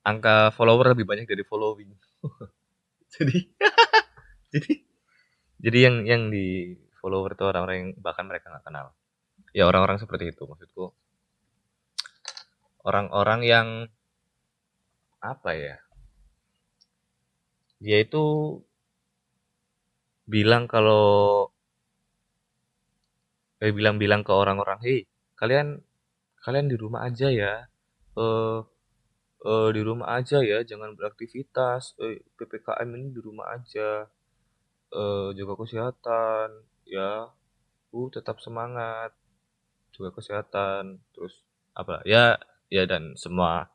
angka 0.00 0.56
follower 0.56 0.96
lebih 0.96 1.04
banyak 1.04 1.28
dari 1.28 1.44
following. 1.44 1.92
jadi 3.12 3.38
jadi 4.56 4.72
jadi 5.60 5.78
yang 5.78 5.96
yang 6.08 6.22
di 6.32 6.74
follower 6.98 7.36
itu 7.36 7.44
orang-orang 7.44 7.76
yang 7.76 7.90
bahkan 8.00 8.24
mereka 8.24 8.48
nggak 8.48 8.64
kenal 8.64 8.96
ya 9.52 9.68
orang-orang 9.68 10.00
seperti 10.00 10.32
itu 10.32 10.42
maksudku 10.48 10.96
orang-orang 12.88 13.40
yang 13.44 13.68
apa 15.20 15.50
ya 15.54 15.76
dia 17.82 17.98
itu 18.00 18.58
bilang 20.24 20.70
kalau 20.70 21.50
eh, 23.62 23.70
bilang-bilang 23.70 24.26
ke 24.26 24.32
orang-orang 24.34 24.82
hei 24.82 25.06
kalian 25.38 25.78
kalian 26.42 26.66
di 26.66 26.74
rumah 26.74 27.06
aja 27.06 27.30
ya. 27.30 27.54
Eh 28.18 28.58
uh, 29.46 29.68
di 29.70 29.82
rumah 29.82 30.18
aja 30.18 30.42
ya 30.42 30.66
jangan 30.66 30.98
beraktivitas. 30.98 31.94
Eh, 32.02 32.22
ppkm 32.34 32.88
ini 32.98 33.08
di 33.14 33.20
rumah 33.22 33.54
aja. 33.54 34.06
Uh, 34.92 35.30
jaga 35.38 35.54
kesehatan 35.54 36.48
ya. 36.90 37.30
Uh 37.94 38.08
tetap 38.10 38.42
semangat. 38.42 39.14
Jaga 39.94 40.10
kesehatan. 40.18 40.98
Terus 41.14 41.46
apa 41.78 42.02
ya 42.02 42.36
ya 42.68 42.82
dan 42.90 43.14
semua 43.14 43.70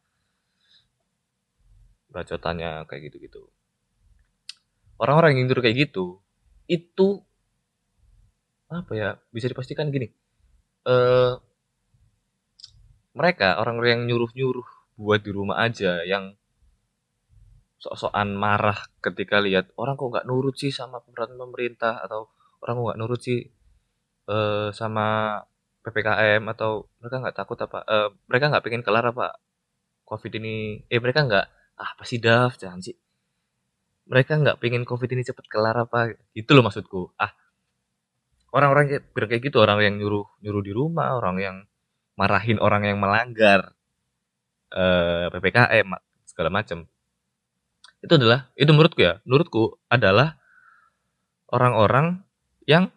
bacotannya 2.12 2.88
kayak 2.88 3.12
gitu-gitu. 3.12 3.48
Orang-orang 4.98 5.38
yang 5.38 5.48
tidur 5.48 5.62
kayak 5.62 5.78
gitu 5.90 6.20
itu 6.68 7.27
apa 8.68 8.92
ya 8.94 9.10
bisa 9.32 9.48
dipastikan 9.48 9.88
gini 9.92 10.12
eh 10.88 11.34
mereka 13.18 13.58
orang-orang 13.58 13.90
yang 13.98 14.04
nyuruh-nyuruh 14.14 14.68
buat 14.98 15.22
di 15.26 15.32
rumah 15.34 15.58
aja 15.62 16.06
yang 16.06 16.38
sok-sokan 17.78 18.34
marah 18.34 18.78
ketika 19.02 19.38
lihat 19.42 19.70
orang 19.78 19.98
kok 19.98 20.10
nggak 20.10 20.28
nurut 20.30 20.58
sih 20.58 20.74
sama 20.74 21.02
peraturan 21.02 21.38
pemerintah 21.38 22.02
atau 22.02 22.30
orang 22.62 22.74
kok 22.78 22.86
nggak 22.90 23.00
nurut 23.00 23.22
sih 23.22 23.40
uh, 24.30 24.70
sama 24.74 25.40
ppkm 25.86 26.44
atau 26.52 26.90
mereka 27.00 27.16
nggak 27.22 27.38
takut 27.38 27.58
apa 27.62 27.80
uh, 27.86 28.10
mereka 28.26 28.50
nggak 28.50 28.64
pengen 28.66 28.82
kelar 28.82 29.06
apa 29.14 29.38
covid 30.08 30.32
ini 30.40 30.82
eh 30.90 31.00
mereka 31.04 31.28
nggak 31.28 31.46
ah 31.78 31.92
pasti 32.00 32.18
daf 32.18 32.58
jangan 32.58 32.82
sih. 32.82 32.96
Mereka 34.08 34.40
nggak 34.40 34.58
pengen 34.64 34.84
covid 34.88 35.10
ini 35.14 35.22
cepet 35.22 35.46
kelar 35.52 35.76
apa 35.78 36.16
itu 36.34 36.50
loh 36.56 36.64
maksudku. 36.66 37.14
Ah 37.20 37.36
orang-orang 38.52 39.02
kayak 39.14 39.42
gitu 39.44 39.58
orang 39.60 39.82
yang 39.84 39.96
nyuruh 40.00 40.26
nyuruh 40.44 40.64
di 40.64 40.72
rumah 40.72 41.18
orang 41.18 41.36
yang 41.40 41.56
marahin 42.18 42.58
orang 42.58 42.88
yang 42.88 42.98
melanggar 42.98 43.74
uh, 44.74 45.28
ppkm 45.32 45.98
segala 46.26 46.50
macam 46.50 46.88
itu 48.02 48.14
adalah 48.14 48.50
itu 48.54 48.70
menurutku 48.72 49.02
ya 49.02 49.20
menurutku 49.28 49.82
adalah 49.92 50.38
orang-orang 51.52 52.24
yang 52.68 52.92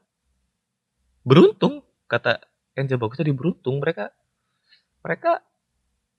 beruntung 1.23 1.87
kata 2.11 2.43
yang 2.75 2.87
bagus 2.99 3.19
tadi 3.23 3.33
beruntung. 3.35 3.79
Mereka 3.79 4.11
mereka 5.07 5.33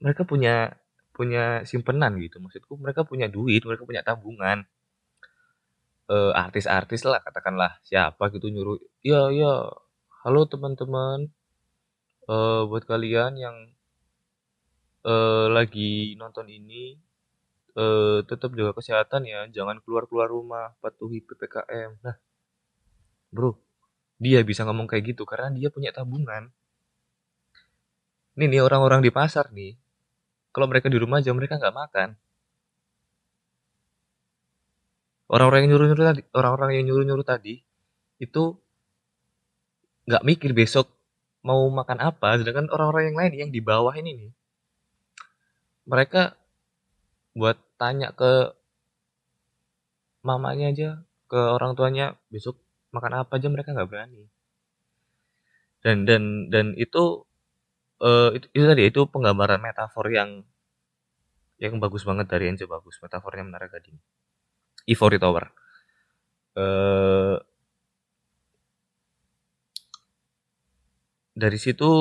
mereka 0.01 0.21
punya 0.23 0.75
punya 1.11 1.67
simpenan 1.67 2.17
gitu 2.21 2.39
maksudku. 2.39 2.79
Mereka 2.79 3.05
punya 3.05 3.27
duit 3.27 3.61
mereka 3.67 3.83
punya 3.83 4.01
tabungan 4.01 4.65
uh, 6.11 6.35
artis-artis 6.35 7.07
lah 7.07 7.23
katakanlah 7.23 7.79
siapa 7.87 8.27
gitu 8.35 8.51
nyuruh 8.51 8.77
ya 8.99 9.31
ya 9.31 9.71
halo 10.27 10.41
teman-teman 10.51 11.31
uh, 12.27 12.67
buat 12.67 12.83
kalian 12.83 13.39
yang 13.39 13.55
uh, 15.07 15.47
lagi 15.47 16.19
nonton 16.19 16.51
ini 16.51 16.99
uh, 17.75 18.19
tetap 18.25 18.51
jaga 18.55 18.75
kesehatan 18.75 19.27
ya, 19.27 19.47
jangan 19.51 19.79
keluar-keluar 19.83 20.27
rumah, 20.27 20.75
patuhi 20.83 21.23
PPKM. 21.23 22.01
Nah, 22.03 22.15
Bro, 23.31 23.55
dia 24.19 24.43
bisa 24.43 24.67
ngomong 24.67 24.91
kayak 24.91 25.15
gitu 25.15 25.23
karena 25.23 25.53
dia 25.55 25.71
punya 25.71 25.95
tabungan. 25.95 26.51
Nih 28.35 28.47
nih 28.47 28.63
orang-orang 28.63 29.03
di 29.03 29.11
pasar 29.11 29.51
nih, 29.51 29.75
kalau 30.51 30.67
mereka 30.67 30.91
di 30.91 30.99
rumah 30.99 31.23
aja 31.23 31.31
mereka 31.31 31.59
nggak 31.59 31.75
makan. 31.75 32.09
Orang-orang 35.31 35.63
yang 35.63 35.69
nyuruh-nyuruh 35.75 36.05
tadi, 36.11 36.21
orang-orang 36.35 36.69
yang 36.75 36.85
nyuruh-nyuruh 36.91 37.23
tadi 37.23 37.63
itu 38.19 38.43
nggak 40.03 40.25
mikir 40.27 40.51
besok 40.51 40.91
mau 41.41 41.63
makan 41.71 42.03
apa, 42.03 42.35
sedangkan 42.35 42.67
orang-orang 42.67 43.03
yang 43.09 43.17
lain 43.17 43.33
yang 43.47 43.51
di 43.55 43.63
bawah 43.63 43.95
ini 43.95 44.11
nih, 44.27 44.31
mereka 45.87 46.35
buat 47.31 47.55
tanya 47.79 48.11
ke 48.11 48.51
mamanya 50.21 50.75
aja 50.75 50.89
ke 51.31 51.39
orang 51.39 51.79
tuanya 51.79 52.19
besok 52.27 52.59
makan 52.91 53.23
apa 53.23 53.39
aja? 53.39 53.47
Mereka 53.47 53.71
nggak 53.71 53.89
berani. 53.89 54.27
Dan 55.81 56.03
dan 56.05 56.51
dan 56.51 56.77
itu 56.77 57.25
uh, 58.03 58.29
itu, 58.35 58.45
itu 58.53 58.65
tadi 58.67 58.83
itu 58.91 59.01
penggambaran 59.07 59.63
metafor 59.63 60.11
yang 60.11 60.43
yang 61.61 61.77
bagus 61.79 62.03
banget 62.03 62.27
dari 62.27 62.51
Enzo 62.51 62.67
bagus 62.67 62.97
metafornya 63.01 63.47
menarik 63.47 63.69
tadi 63.69 63.93
Ivory 64.87 65.17
Tower. 65.21 65.45
Uh, 66.51 67.39
dari 71.31 71.55
situ 71.55 71.91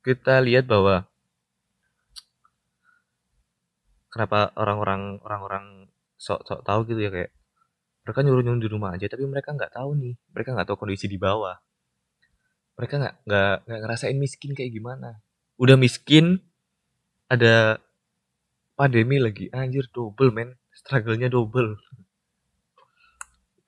kita 0.00 0.40
lihat 0.40 0.64
bahwa 0.64 1.04
kenapa 4.08 4.50
orang-orang 4.56 5.22
orang-orang 5.22 5.64
sok-sok 6.16 6.64
tahu 6.64 6.88
gitu 6.88 7.00
ya 7.04 7.10
kayak 7.12 7.30
mereka 8.04 8.20
nyuruh-nyuruh 8.24 8.62
di 8.64 8.70
rumah 8.72 8.90
aja 8.96 9.06
tapi 9.06 9.24
mereka 9.28 9.52
nggak 9.54 9.76
tahu 9.76 9.94
nih. 9.96 10.14
Mereka 10.34 10.48
nggak 10.56 10.66
tahu 10.66 10.76
kondisi 10.82 11.06
di 11.06 11.20
bawah. 11.20 11.56
Mereka 12.80 12.94
nggak 12.96 13.14
nggak 13.28 13.54
nggak 13.68 13.80
ngerasain 13.84 14.18
miskin 14.18 14.52
kayak 14.56 14.72
gimana. 14.72 15.20
Udah 15.60 15.76
miskin 15.76 16.40
ada 17.28 17.78
pandemi 18.74 19.20
lagi. 19.20 19.52
Anjir 19.52 19.86
double 19.92 20.32
men 20.32 20.59
struggle-nya 20.80 21.28
double. 21.28 21.76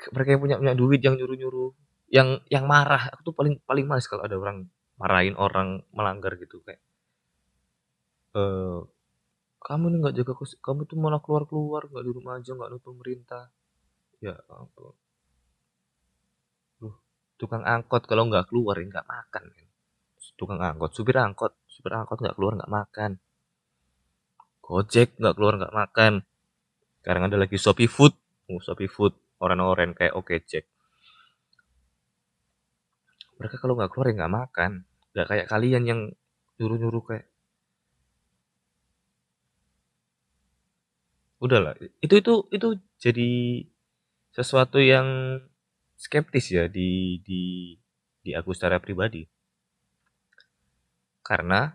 Mereka 0.02 0.28
yang 0.34 0.42
punya 0.42 0.56
punya 0.58 0.74
duit 0.74 1.00
yang 1.04 1.14
nyuruh 1.14 1.36
nyuruh 1.36 1.70
yang 2.08 2.28
yang 2.48 2.64
marah. 2.64 3.12
Aku 3.12 3.30
tuh 3.30 3.34
paling 3.36 3.60
paling 3.68 3.86
males 3.86 4.08
kalau 4.08 4.24
ada 4.24 4.34
orang 4.34 4.66
marahin 4.96 5.36
orang 5.36 5.84
melanggar 5.92 6.36
gitu 6.38 6.62
kayak 6.62 6.80
eh 8.32 8.80
kamu 9.62 9.84
nih 9.94 9.98
nggak 10.02 10.14
jaga 10.20 10.32
kos 10.34 10.58
kamu 10.58 10.88
tuh 10.90 10.98
malah 10.98 11.20
keluar 11.22 11.46
keluar 11.46 11.86
nggak 11.86 12.04
di 12.04 12.12
rumah 12.12 12.32
aja 12.40 12.50
nggak 12.56 12.70
nurut 12.72 12.82
pemerintah. 12.82 13.44
Ya 14.18 14.34
ampun. 14.50 14.94
Duh, 16.82 16.96
tukang 17.38 17.62
angkot 17.62 18.02
kalau 18.10 18.26
nggak 18.26 18.50
keluar 18.50 18.74
ya 18.80 18.86
nggak 18.88 19.06
makan. 19.06 19.44
Kan 19.52 19.66
tukang 20.34 20.58
angkot 20.58 20.90
supir 20.96 21.14
angkot 21.20 21.52
supir 21.70 21.92
angkot 21.94 22.18
nggak 22.18 22.34
keluar 22.34 22.58
nggak 22.58 22.72
makan. 22.72 23.10
Gojek 24.62 25.14
nggak 25.20 25.34
keluar 25.38 25.54
nggak 25.60 25.74
makan 25.74 26.26
sekarang 27.02 27.26
ada 27.26 27.36
lagi 27.36 27.58
shopee 27.58 27.90
food. 27.90 28.14
Oh, 28.46 28.62
shopee 28.62 28.90
food 28.90 29.12
orang-orang 29.42 29.92
kayak 29.98 30.14
oke 30.14 30.32
cek 30.46 30.64
mereka 33.42 33.58
kalau 33.58 33.74
nggak 33.74 33.90
keluar 33.90 34.06
ya 34.06 34.14
nggak 34.22 34.34
makan. 34.38 34.72
Nggak 35.10 35.26
kayak 35.26 35.46
kalian 35.50 35.82
yang 35.82 36.00
nyuruh-nyuruh 36.62 37.02
kayak 37.02 37.26
udahlah 41.42 41.74
itu 41.98 42.14
itu 42.22 42.34
itu 42.54 42.68
jadi 43.02 43.30
sesuatu 44.30 44.78
yang 44.78 45.42
skeptis 45.98 46.54
ya 46.54 46.70
di 46.70 47.18
di 47.26 47.74
di 48.22 48.30
aku 48.30 48.54
secara 48.54 48.78
pribadi. 48.78 49.26
Karena 51.26 51.66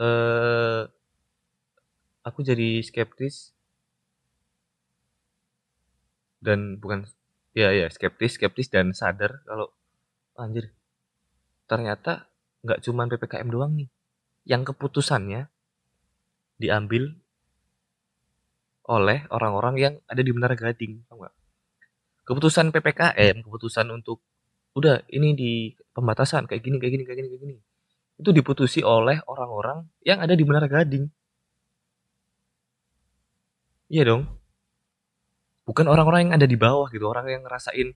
eh, 0.00 0.82
aku 2.24 2.40
jadi 2.40 2.80
skeptis 2.80 3.52
dan 6.40 6.80
bukan 6.80 7.04
ya 7.52 7.70
ya 7.70 7.86
skeptis 7.92 8.40
skeptis 8.40 8.72
dan 8.72 8.96
sadar 8.96 9.44
kalau 9.44 9.68
anjir 10.40 10.72
ternyata 11.68 12.26
nggak 12.64 12.80
cuman 12.84 13.06
ppkm 13.12 13.48
doang 13.52 13.72
nih 13.76 13.88
yang 14.48 14.64
keputusannya 14.64 15.52
diambil 16.60 17.16
oleh 18.90 19.22
orang-orang 19.30 19.74
yang 19.78 19.94
ada 20.10 20.18
di 20.18 20.34
Menara 20.34 20.58
Gading, 20.58 21.06
tau 21.06 21.22
gak? 21.22 21.34
Keputusan 22.26 22.74
PPKM, 22.74 23.46
keputusan 23.46 23.86
untuk 23.94 24.18
udah 24.74 25.06
ini 25.14 25.34
di 25.38 25.52
pembatasan 25.94 26.50
kayak 26.50 26.62
gini, 26.62 26.76
kayak 26.82 26.92
gini, 26.98 27.04
kayak 27.06 27.18
gini, 27.22 27.28
kayak 27.30 27.42
gini. 27.42 27.54
Itu 28.18 28.34
diputusi 28.34 28.82
oleh 28.82 29.22
orang-orang 29.30 29.86
yang 30.02 30.18
ada 30.18 30.34
di 30.34 30.42
Menara 30.42 30.66
Gading. 30.66 31.06
Iya 33.90 34.02
dong. 34.06 34.39
Bukan 35.70 35.86
orang-orang 35.86 36.26
yang 36.26 36.34
ada 36.34 36.50
di 36.50 36.58
bawah 36.58 36.90
gitu, 36.90 37.06
orang 37.06 37.30
yang 37.30 37.46
ngerasain 37.46 37.94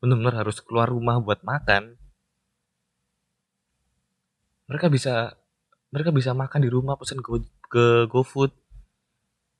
benar-benar 0.00 0.40
harus 0.40 0.64
keluar 0.64 0.88
rumah 0.88 1.20
buat 1.20 1.44
makan. 1.44 2.00
Mereka 4.72 4.88
bisa 4.88 5.36
mereka 5.92 6.16
bisa 6.16 6.32
makan 6.32 6.64
di 6.64 6.72
rumah 6.72 6.96
pesan 6.96 7.20
ke, 7.20 7.44
ke 7.68 8.08
GoFood 8.08 8.56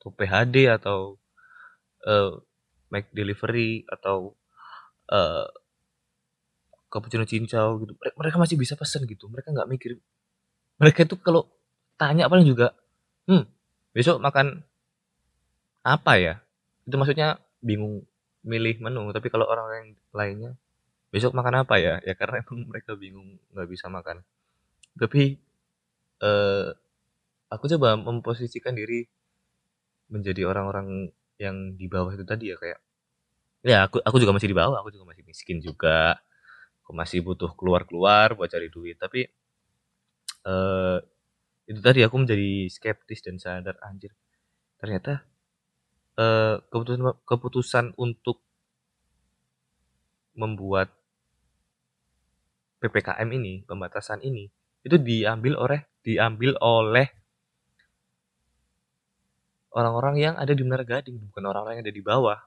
atau 0.00 0.10
PHD 0.16 0.72
atau 0.72 1.20
uh, 2.08 2.40
make 2.88 3.12
delivery 3.12 3.84
atau 3.92 4.32
uh, 5.12 5.44
cappuccino 6.88 7.28
cincau 7.28 7.76
gitu. 7.84 7.92
Mereka 8.16 8.40
masih 8.40 8.56
bisa 8.56 8.72
pesan 8.72 9.04
gitu 9.04 9.28
mereka 9.28 9.52
nggak 9.52 9.68
mikir. 9.68 10.00
Mereka 10.80 11.04
itu 11.04 11.20
kalau 11.20 11.44
tanya 12.00 12.24
paling 12.32 12.48
juga 12.48 12.72
hmm 13.28 13.44
besok 13.92 14.16
makan 14.16 14.64
apa 15.84 16.16
ya? 16.16 16.34
Itu 16.88 16.96
maksudnya 16.96 17.36
bingung 17.60 18.04
milih 18.44 18.80
menu. 18.80 19.08
Tapi 19.12 19.28
kalau 19.28 19.46
orang 19.48 19.66
yang 19.72 19.88
lainnya 20.12 20.50
besok 21.12 21.36
makan 21.36 21.64
apa 21.64 21.76
ya? 21.80 21.94
Ya 22.04 22.14
karena 22.16 22.40
emang 22.44 22.68
mereka 22.68 22.96
bingung 22.96 23.38
nggak 23.52 23.68
bisa 23.68 23.86
makan. 23.88 24.24
Tapi 24.96 25.38
uh, 26.24 26.72
aku 27.52 27.64
coba 27.76 27.96
memposisikan 28.00 28.74
diri 28.74 29.06
menjadi 30.10 30.48
orang-orang 30.48 31.14
yang 31.38 31.78
di 31.78 31.86
bawah 31.86 32.12
itu 32.12 32.26
tadi 32.26 32.52
ya 32.52 32.56
kayak 32.58 32.80
ya 33.60 33.78
aku 33.86 34.02
aku 34.02 34.16
juga 34.18 34.32
masih 34.34 34.50
di 34.50 34.56
bawah 34.56 34.76
aku 34.80 34.90
juga 34.92 35.06
masih 35.14 35.24
miskin 35.24 35.58
juga. 35.62 36.18
Aku 36.84 36.96
masih 36.96 37.22
butuh 37.22 37.54
keluar-keluar 37.54 38.34
buat 38.34 38.50
cari 38.50 38.66
duit. 38.66 38.98
Tapi 38.98 39.28
uh, 40.46 40.98
itu 41.70 41.78
tadi 41.78 42.02
aku 42.02 42.16
menjadi 42.18 42.66
skeptis 42.66 43.22
dan 43.22 43.38
sadar 43.38 43.78
anjir 43.86 44.10
ternyata 44.82 45.22
uh, 46.20 46.60
keputusan 46.68 47.00
keputusan 47.24 47.84
untuk 47.96 48.44
membuat 50.36 50.92
ppkm 52.84 53.28
ini 53.32 53.64
pembatasan 53.64 54.20
ini 54.20 54.52
itu 54.84 54.96
diambil 55.00 55.56
oleh 55.56 55.80
diambil 56.04 56.56
oleh 56.60 57.08
orang-orang 59.74 60.14
yang 60.18 60.34
ada 60.34 60.50
di 60.50 60.62
Menara 60.66 60.82
Gading, 60.82 61.30
bukan 61.30 61.42
orang-orang 61.46 61.78
yang 61.78 61.84
ada 61.86 61.94
di 61.94 62.02
bawah. 62.02 62.38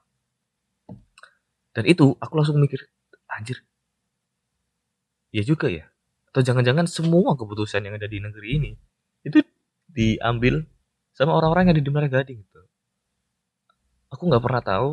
Dan 1.74 1.84
itu 1.90 2.14
aku 2.20 2.32
langsung 2.38 2.60
mikir, 2.60 2.78
anjir, 3.26 3.58
ya 5.34 5.42
juga 5.42 5.66
ya. 5.66 5.90
Atau 6.30 6.46
jangan-jangan 6.46 6.86
semua 6.86 7.34
keputusan 7.34 7.82
yang 7.82 7.98
ada 7.98 8.06
di 8.06 8.18
negeri 8.22 8.48
ini 8.58 8.72
itu 9.24 9.40
diambil 9.90 10.66
sama 11.14 11.34
orang-orang 11.34 11.70
yang 11.70 11.74
ada 11.78 11.82
di 11.82 11.90
Menara 11.90 12.10
Gading. 12.10 12.42
Aku 14.14 14.22
nggak 14.30 14.44
pernah 14.46 14.62
tahu 14.62 14.90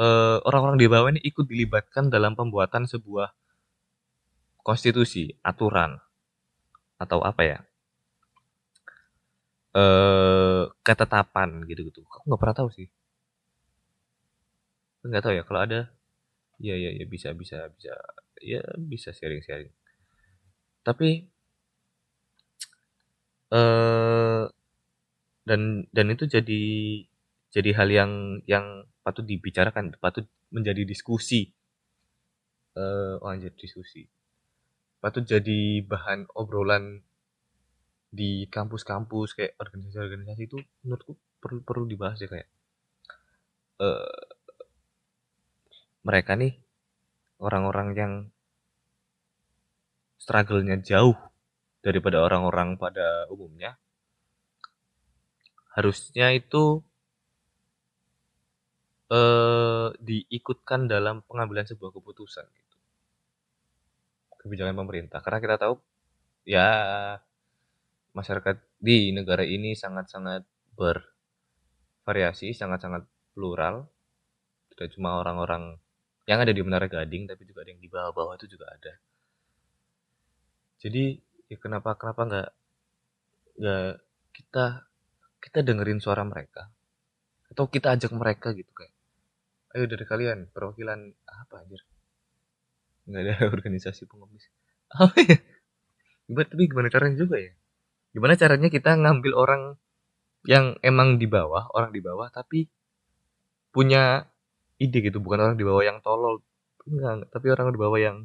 orang 0.00 0.40
orang-orang 0.48 0.78
di 0.80 0.86
bawah 0.88 1.08
ini 1.12 1.20
ikut 1.20 1.44
dilibatkan 1.46 2.08
dalam 2.08 2.32
pembuatan 2.32 2.88
sebuah 2.88 3.28
konstitusi, 4.62 5.24
aturan, 5.42 5.98
atau 7.02 7.18
apa 7.20 7.42
ya, 7.42 7.58
eh 9.76 10.62
ketetapan 10.86 11.50
gitu-gitu. 11.70 12.00
Aku 12.08 12.24
nggak 12.28 12.40
pernah 12.40 12.56
tahu 12.60 12.68
sih. 12.72 12.88
Nggak 15.02 15.22
tahu 15.24 15.34
ya 15.38 15.42
kalau 15.48 15.60
ada 15.66 15.80
ya 16.62 16.74
ya 16.78 16.90
ya 16.98 17.06
bisa 17.14 17.28
bisa 17.34 17.58
bisa 17.76 17.92
ya 18.42 18.62
bisa 18.92 19.10
sharing-sharing. 19.14 19.72
Tapi 20.86 21.08
eh 23.52 24.42
dan 25.48 25.60
dan 25.96 26.06
itu 26.14 26.24
jadi 26.30 26.62
jadi 27.52 27.70
hal 27.76 27.88
yang 27.92 28.12
yang 28.48 28.88
patut 29.04 29.28
dibicarakan, 29.28 29.92
patut 30.00 30.24
menjadi 30.48 30.88
diskusi. 30.88 31.52
Eh 32.72 33.14
oh 33.20 33.28
anjir 33.28 33.52
diskusi. 33.52 34.08
Patut 35.04 35.28
jadi 35.28 35.84
bahan 35.84 36.32
obrolan 36.32 37.04
di 38.12 38.48
kampus-kampus 38.48 39.36
kayak 39.36 39.56
organisasi-organisasi 39.60 40.42
itu 40.44 40.60
menurutku 40.84 41.16
perlu 41.40 41.60
perlu 41.64 41.84
dibahas 41.88 42.20
ya 42.20 42.28
kayak 42.28 42.48
uh, 43.80 44.20
mereka 46.04 46.36
nih 46.36 46.60
orang-orang 47.40 47.88
yang 47.96 48.12
struggle-nya 50.20 50.76
jauh 50.84 51.16
daripada 51.80 52.20
orang-orang 52.20 52.76
pada 52.76 53.26
umumnya 53.32 53.80
harusnya 55.72 56.36
itu 56.36 56.84
uh, 59.12 59.92
diikutkan 60.00 60.88
dalam 60.88 61.20
pengambilan 61.28 61.68
sebuah 61.68 61.92
keputusan 61.92 62.48
gitu. 62.48 62.76
Kebijakan 64.40 64.74
pemerintah. 64.74 65.20
Karena 65.20 65.38
kita 65.38 65.56
tahu 65.60 65.74
ya 66.48 66.68
masyarakat 68.16 68.56
di 68.82 69.14
negara 69.14 69.44
ini 69.46 69.76
sangat-sangat 69.76 70.42
bervariasi 70.74 72.56
sangat-sangat 72.56 73.04
plural. 73.36 73.86
Tidak 74.72 74.96
cuma 74.96 75.20
orang-orang 75.20 75.76
yang 76.24 76.40
ada 76.40 76.50
di 76.54 76.62
Menara 76.64 76.88
Gading 76.88 77.28
tapi 77.28 77.44
juga 77.44 77.66
ada 77.66 77.70
yang 77.76 77.82
di 77.82 77.90
bawah-bawah 77.92 78.34
itu 78.40 78.56
juga 78.56 78.72
ada. 78.72 78.96
Jadi 80.80 81.14
ya 81.46 81.56
kenapa 81.60 81.94
kenapa 81.94 82.22
nggak 82.26 82.48
nggak 83.60 83.92
kita 84.32 84.64
kita 85.38 85.58
dengerin 85.62 86.00
suara 86.02 86.24
mereka? 86.26 86.72
Atau 87.52 87.68
kita 87.68 87.92
ajak 87.94 88.10
mereka 88.16 88.56
gitu 88.56 88.72
kayak 88.72 89.01
ayo 89.72 89.84
dari 89.88 90.04
kalian 90.04 90.52
perwakilan 90.52 91.00
apa 91.26 91.54
aja 91.64 91.80
nggak 93.06 93.22
ada 93.22 93.34
organisasi 93.54 94.06
pengemis. 94.06 94.46
Apa 94.92 95.16
ya 95.24 95.38
gimana 96.30 96.46
tapi 96.48 96.64
gimana 96.70 96.88
caranya 96.88 97.16
juga 97.18 97.36
ya? 97.40 97.52
Gimana 98.14 98.34
caranya 98.38 98.68
kita 98.70 98.90
ngambil 98.94 99.32
orang 99.34 99.62
yang 100.46 100.76
emang 100.82 101.18
di 101.22 101.26
bawah 101.30 101.70
orang 101.74 101.94
di 101.94 102.02
bawah 102.02 102.28
tapi 102.30 102.66
punya 103.72 104.26
ide 104.76 104.98
gitu 105.00 105.22
bukan 105.22 105.38
orang 105.50 105.56
di 105.58 105.64
bawah 105.66 105.82
yang 105.82 105.98
tolol. 106.04 106.44
Enggak 106.86 107.30
tapi 107.30 107.46
orang 107.50 107.72
di 107.74 107.80
bawah 107.80 107.98
yang 107.98 108.16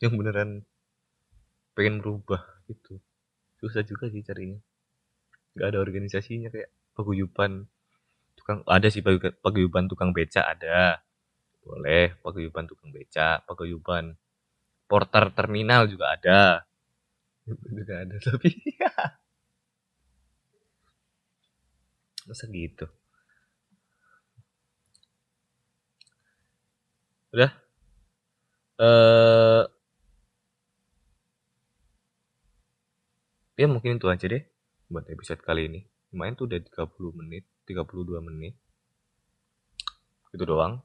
yang 0.00 0.12
beneran 0.16 0.64
pengen 1.76 2.00
berubah 2.00 2.40
gitu. 2.68 3.00
Susah 3.60 3.84
juga 3.84 4.08
sih 4.08 4.24
carinya. 4.24 4.60
Nggak 5.56 5.68
ada 5.72 5.78
organisasinya 5.80 6.48
kayak 6.52 6.70
paguyuban 6.96 7.68
tukang 8.46 8.62
ada 8.70 8.86
sih 8.86 9.02
paguyuban 9.42 9.90
tukang 9.90 10.14
beca 10.14 10.46
ada. 10.46 11.02
Boleh 11.66 12.14
paguyuban 12.22 12.70
tukang 12.70 12.94
beca 12.94 13.42
paguyuban 13.42 14.14
porter 14.86 15.34
terminal 15.34 15.90
juga 15.90 16.14
ada. 16.14 16.62
Juga 17.78 18.02
ada 18.02 18.16
tapi 18.22 18.50
masa 22.26 22.46
gitu? 22.50 22.86
Udah? 27.34 27.50
Eh 28.78 29.62
ya 33.58 33.66
mungkin 33.66 33.98
itu 33.98 34.06
aja 34.06 34.26
deh 34.30 34.42
buat 34.86 35.06
episode 35.10 35.42
kali 35.42 35.66
ini. 35.66 35.80
Lumayan 36.14 36.38
tuh 36.38 36.46
udah 36.46 36.62
30 36.62 37.10
menit 37.14 37.42
32 37.66 38.22
menit. 38.22 38.54
Itu 40.30 40.46
doang. 40.46 40.80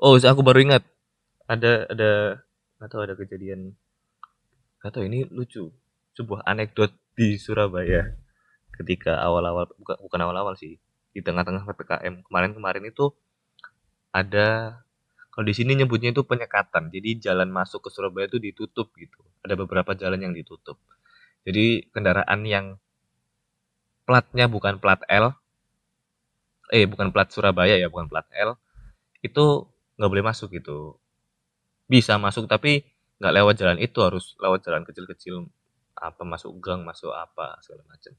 Oh 0.00 0.16
aku 0.16 0.40
baru 0.40 0.64
ingat. 0.64 0.82
Ada 1.46 1.88
ada 1.92 2.10
atau 2.80 2.98
ada 3.04 3.12
kejadian. 3.16 3.76
Atau 4.80 5.04
ini 5.04 5.28
lucu. 5.28 5.72
Sebuah 6.16 6.48
anekdot 6.48 6.92
di 7.12 7.36
Surabaya. 7.36 8.16
Ketika 8.72 9.20
awal-awal 9.20 9.68
bukan 9.76 9.96
bukan 10.00 10.20
awal-awal 10.24 10.54
sih. 10.56 10.80
Di 11.12 11.24
tengah-tengah 11.24 11.64
ppkm 11.64 12.28
kemarin-kemarin 12.28 12.84
itu 12.88 13.12
ada 14.12 14.80
kalau 15.36 15.44
di 15.44 15.52
sini 15.52 15.76
nyebutnya 15.76 16.16
itu 16.16 16.24
penyekatan. 16.24 16.88
Jadi 16.88 17.20
jalan 17.20 17.52
masuk 17.52 17.84
ke 17.84 17.90
Surabaya 17.92 18.24
itu 18.24 18.40
ditutup 18.40 18.92
gitu. 18.96 19.20
Ada 19.44 19.52
beberapa 19.56 19.92
jalan 19.92 20.16
yang 20.24 20.32
ditutup. 20.32 20.80
Jadi 21.44 21.92
kendaraan 21.92 22.40
yang 22.48 22.80
platnya 24.06 24.46
bukan 24.46 24.78
plat 24.78 25.02
L, 25.10 25.34
eh 26.70 26.86
bukan 26.86 27.10
plat 27.10 27.28
Surabaya 27.30 27.74
ya, 27.76 27.90
bukan 27.90 28.06
plat 28.06 28.26
L, 28.32 28.54
itu 29.22 29.66
nggak 29.98 30.10
boleh 30.10 30.24
masuk 30.24 30.54
gitu. 30.54 30.96
Bisa 31.90 32.18
masuk 32.18 32.46
tapi 32.46 32.86
nggak 33.18 33.34
lewat 33.34 33.54
jalan 33.58 33.78
itu 33.82 33.98
harus 34.04 34.38
lewat 34.38 34.62
jalan 34.66 34.82
kecil-kecil 34.86 35.48
apa 35.96 36.22
masuk 36.28 36.60
gang 36.60 36.84
masuk 36.84 37.10
apa 37.10 37.58
segala 37.64 37.82
macam. 37.88 38.12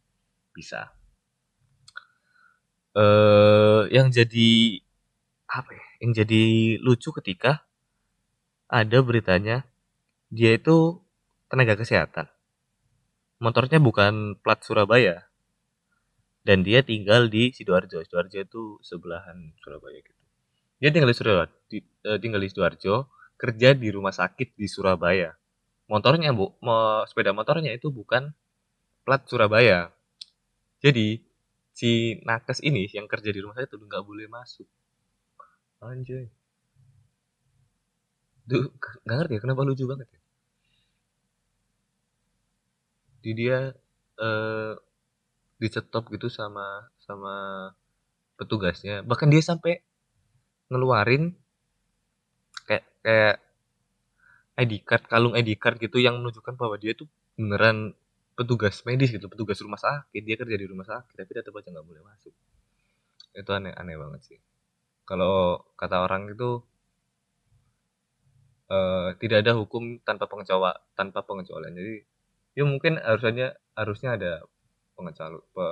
Bisa. 0.52 0.92
Eh 2.98 3.82
yang 3.94 4.10
jadi 4.10 4.82
apa 5.48 5.72
ya 5.72 5.86
yang 6.04 6.12
jadi 6.18 6.44
lucu 6.84 7.14
ketika 7.22 7.64
ada 8.68 9.00
beritanya 9.00 9.64
dia 10.34 10.58
itu 10.58 11.00
tenaga 11.48 11.80
kesehatan. 11.80 12.28
Motornya 13.38 13.78
bukan 13.78 14.36
plat 14.42 14.60
Surabaya 14.66 15.27
dan 16.48 16.64
dia 16.64 16.80
tinggal 16.80 17.28
di 17.28 17.52
sidoarjo. 17.52 18.00
Sidoarjo 18.08 18.40
itu 18.40 18.64
sebelahan 18.80 19.52
Surabaya 19.60 20.00
gitu. 20.00 20.24
Dia 20.80 20.96
tinggal 20.96 21.12
di 21.12 21.18
Surabaya 21.20 21.52
di, 21.68 21.84
uh, 22.08 22.16
tinggal 22.24 22.40
di 22.40 22.48
sidoarjo 22.48 23.12
kerja 23.36 23.76
di 23.76 23.92
rumah 23.92 24.16
sakit 24.16 24.56
di 24.56 24.68
Surabaya. 24.72 25.36
Motornya 25.92 26.32
bu 26.32 26.56
mo, 26.64 27.04
sepeda 27.04 27.36
motornya 27.36 27.76
itu 27.76 27.92
bukan 27.92 28.32
plat 29.04 29.28
Surabaya. 29.28 29.92
Jadi 30.80 31.20
si 31.76 32.16
nakes 32.24 32.64
ini 32.64 32.88
yang 32.96 33.12
kerja 33.12 33.30
di 33.36 33.44
rumah 33.44 33.60
sakit 33.60 33.76
itu 33.76 33.84
nggak 33.84 34.04
boleh 34.08 34.32
masuk. 34.32 34.68
Anjay. 35.84 36.32
Duh, 38.48 38.72
nggak 39.04 39.16
ngerti 39.20 39.34
ya 39.36 39.42
kenapa 39.44 39.62
lucu 39.68 39.84
banget 39.84 40.08
ya? 40.16 40.20
Di 43.20 43.32
dia 43.36 43.58
eh, 44.24 44.74
dicetop 45.58 46.10
gitu 46.14 46.30
sama 46.30 46.90
sama 47.02 47.36
petugasnya. 48.38 49.02
Bahkan 49.02 49.28
dia 49.34 49.42
sampai 49.42 49.82
ngeluarin 50.70 51.34
kayak 52.70 52.86
kayak 53.02 53.36
ID 54.58 54.74
card 54.86 55.04
kalung 55.06 55.34
ID 55.38 55.58
card 55.58 55.78
gitu 55.82 55.98
yang 56.02 56.22
menunjukkan 56.22 56.58
bahwa 56.58 56.78
dia 56.82 56.94
tuh 56.98 57.10
beneran 57.38 57.94
petugas 58.38 58.86
medis 58.86 59.10
gitu 59.10 59.26
petugas 59.30 59.58
rumah 59.62 59.82
sakit. 59.82 60.22
Dia 60.22 60.38
kerja 60.38 60.58
di 60.58 60.66
rumah 60.70 60.86
sakit 60.86 61.14
tapi 61.18 61.32
tetap 61.34 61.54
aja 61.58 61.74
nggak 61.74 61.86
boleh 61.86 62.02
masuk. 62.06 62.34
Itu 63.34 63.50
aneh 63.54 63.74
aneh 63.74 63.98
banget 63.98 64.22
sih. 64.26 64.40
Kalau 65.08 65.66
kata 65.80 66.04
orang 66.04 66.30
itu 66.30 66.62
uh, 68.70 69.16
tidak 69.18 69.46
ada 69.46 69.58
hukum 69.58 70.02
tanpa 70.04 70.30
pengecualian 70.30 70.78
tanpa 70.94 71.26
pengecualian. 71.26 71.74
Jadi 71.74 71.96
ya 72.58 72.64
mungkin 72.66 72.98
harusnya 73.02 73.58
harusnya 73.78 74.18
ada 74.18 74.32
pengecualian 74.98 75.46
pe, 75.54 75.68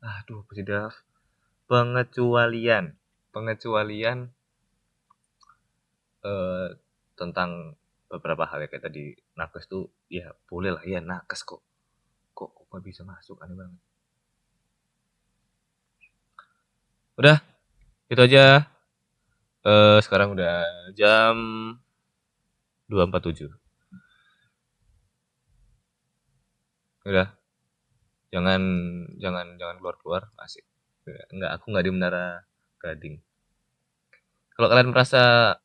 aduh 0.00 0.42
sudah 0.48 0.88
pengecualian. 1.68 2.96
Pengecualian 3.34 4.30
eh, 6.24 6.68
tentang 7.18 7.76
beberapa 8.08 8.48
hal 8.48 8.64
kayak 8.70 8.88
tadi. 8.88 9.12
Nakes 9.36 9.68
tuh 9.68 9.92
ya 10.08 10.32
boleh 10.48 10.72
lah 10.72 10.84
ya 10.88 11.04
nakes 11.04 11.44
kok. 11.44 11.60
Kok 12.32 12.50
kok 12.72 12.80
bisa 12.80 13.04
masuk? 13.04 13.36
Aneh 13.44 13.54
banget. 13.54 13.80
Udah 17.20 17.38
itu 18.08 18.20
aja. 18.24 18.66
Eh, 19.64 19.98
sekarang 20.04 20.36
udah 20.36 20.64
jam 20.92 21.36
247 22.88 23.48
udah 27.04 27.28
jangan 28.34 28.62
jangan 29.22 29.54
jangan 29.54 29.76
keluar 29.78 29.96
keluar 30.02 30.22
asik 30.42 30.66
nggak 31.06 31.50
aku 31.60 31.64
nggak 31.72 31.84
di 31.84 31.92
menara 31.92 32.26
gading. 32.80 33.16
Kalau 34.54 34.68
kalian 34.70 34.90
merasa 34.94 35.56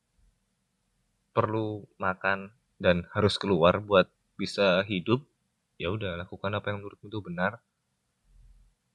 perlu 1.31 1.85
makan 2.01 2.51
dan 2.81 3.05
harus 3.15 3.37
keluar 3.39 3.79
buat 3.79 4.09
bisa 4.39 4.83
hidup 4.87 5.23
ya 5.79 5.91
udah 5.91 6.19
lakukan 6.19 6.51
apa 6.55 6.71
yang 6.73 6.83
menurutmu 6.83 7.07
itu 7.07 7.19
benar. 7.23 7.63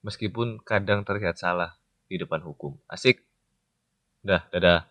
Meskipun 0.05 0.61
kadang 0.61 1.01
terlihat 1.07 1.41
salah 1.41 1.81
di 2.05 2.21
depan 2.21 2.45
hukum. 2.45 2.77
Asik. 2.91 3.25
Udah 4.25 4.45
dadah 4.53 4.85